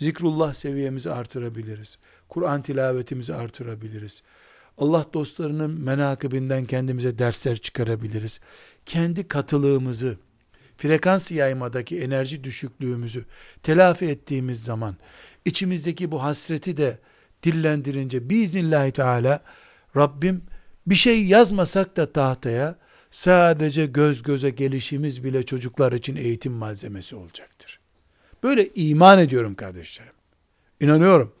zikrullah 0.00 0.54
seviyemizi 0.54 1.10
artırabiliriz. 1.10 1.98
Kur'an 2.28 2.62
tilavetimizi 2.62 3.34
artırabiliriz. 3.34 4.22
Allah 4.80 5.06
dostlarının 5.14 5.80
menakıbinden 5.80 6.64
kendimize 6.64 7.18
dersler 7.18 7.56
çıkarabiliriz. 7.56 8.40
Kendi 8.86 9.28
katılığımızı, 9.28 10.16
frekans 10.76 11.32
yaymadaki 11.32 12.00
enerji 12.00 12.44
düşüklüğümüzü 12.44 13.24
telafi 13.62 14.06
ettiğimiz 14.06 14.64
zaman 14.64 14.96
içimizdeki 15.44 16.10
bu 16.10 16.22
hasreti 16.22 16.76
de 16.76 16.98
dillendirince 17.42 18.30
biiznillahü 18.30 18.92
teala 18.92 19.42
Rabbim 19.96 20.42
bir 20.86 20.94
şey 20.94 21.26
yazmasak 21.26 21.96
da 21.96 22.12
tahtaya 22.12 22.78
sadece 23.10 23.86
göz 23.86 24.22
göze 24.22 24.50
gelişimiz 24.50 25.24
bile 25.24 25.42
çocuklar 25.42 25.92
için 25.92 26.16
eğitim 26.16 26.52
malzemesi 26.52 27.16
olacaktır. 27.16 27.80
Böyle 28.42 28.68
iman 28.74 29.18
ediyorum 29.18 29.54
kardeşlerim. 29.54 30.12
İnanıyorum. 30.80 31.39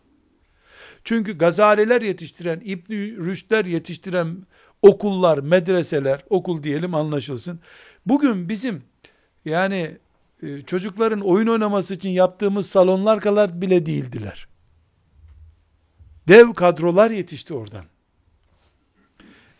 Çünkü 1.04 1.38
gazaliler 1.38 2.02
yetiştiren, 2.02 2.62
İbn 2.64 2.92
Rüşdler 3.26 3.64
yetiştiren 3.64 4.46
okullar, 4.82 5.38
medreseler, 5.38 6.24
okul 6.30 6.62
diyelim 6.62 6.94
anlaşılsın. 6.94 7.60
Bugün 8.06 8.48
bizim 8.48 8.82
yani 9.44 9.96
e, 10.42 10.62
çocukların 10.62 11.20
oyun 11.20 11.46
oynaması 11.46 11.94
için 11.94 12.10
yaptığımız 12.10 12.70
salonlar 12.70 13.20
kadar 13.20 13.62
bile 13.62 13.86
değildiler. 13.86 14.48
Dev 16.28 16.52
kadrolar 16.52 17.10
yetişti 17.10 17.54
oradan. 17.54 17.84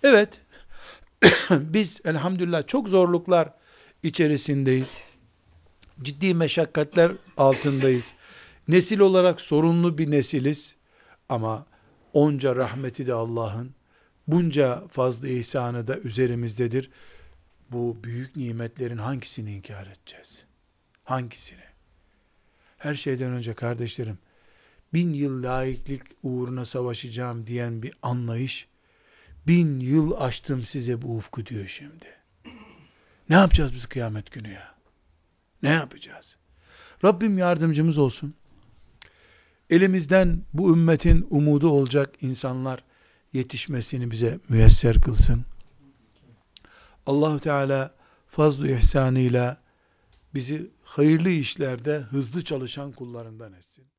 Evet, 0.03 0.41
biz 1.51 2.01
elhamdülillah 2.05 2.67
çok 2.67 2.89
zorluklar 2.89 3.53
içerisindeyiz. 4.03 4.97
Ciddi 6.03 6.35
meşakkatler 6.35 7.13
altındayız. 7.37 8.13
Nesil 8.69 8.99
olarak 8.99 9.41
sorunlu 9.41 9.99
bir 9.99 10.11
nesiliz. 10.11 10.75
Ama 11.31 11.67
onca 12.13 12.57
rahmeti 12.57 13.07
de 13.07 13.15
Allah'ın, 13.15 13.75
bunca 14.27 14.89
fazla 14.89 15.29
ihsanı 15.29 15.89
da 15.89 15.99
üzerimizdedir. 15.99 16.91
Bu 17.71 17.97
büyük 18.05 18.37
nimetlerin 18.37 18.99
hangisini 18.99 19.53
inkar 19.53 19.87
edeceğiz? 19.87 20.45
Hangisini? 21.05 21.65
Her 22.79 22.95
şeyden 22.95 23.33
önce 23.33 23.55
kardeşlerim, 23.55 24.19
bin 24.95 25.13
yıl 25.13 25.43
laiklik 25.43 26.03
uğruna 26.23 26.65
savaşacağım 26.65 27.47
diyen 27.47 27.83
bir 27.83 27.95
anlayış, 28.03 28.69
bin 29.47 29.81
yıl 29.81 30.13
açtım 30.13 30.65
size 30.65 31.03
bu 31.03 31.17
ufku 31.17 31.47
diyor 31.47 31.69
şimdi. 31.69 32.07
Ne 33.29 33.37
yapacağız 33.37 33.75
biz 33.75 33.87
kıyamet 33.87 34.31
günü 34.31 34.53
ya? 34.53 34.75
Ne 35.63 35.71
yapacağız? 35.71 36.37
Rabbim 37.05 37.39
yardımcımız 37.39 37.99
olsun. 37.99 38.35
Elimizden 39.71 40.43
bu 40.53 40.75
ümmetin 40.75 41.27
umudu 41.31 41.71
olacak 41.71 42.15
insanlar 42.21 42.85
yetişmesini 43.33 44.11
bize 44.11 44.39
müyesser 44.49 45.01
kılsın. 45.01 45.45
Allahu 47.07 47.41
Teala 47.41 47.95
fazl-ı 48.29 48.71
ihsanıyla 48.71 49.61
bizi 50.35 50.71
hayırlı 50.85 51.31
işlerde 51.31 51.99
hızlı 51.99 52.45
çalışan 52.45 52.93
kullarından 52.93 53.53
etsin. 53.53 53.91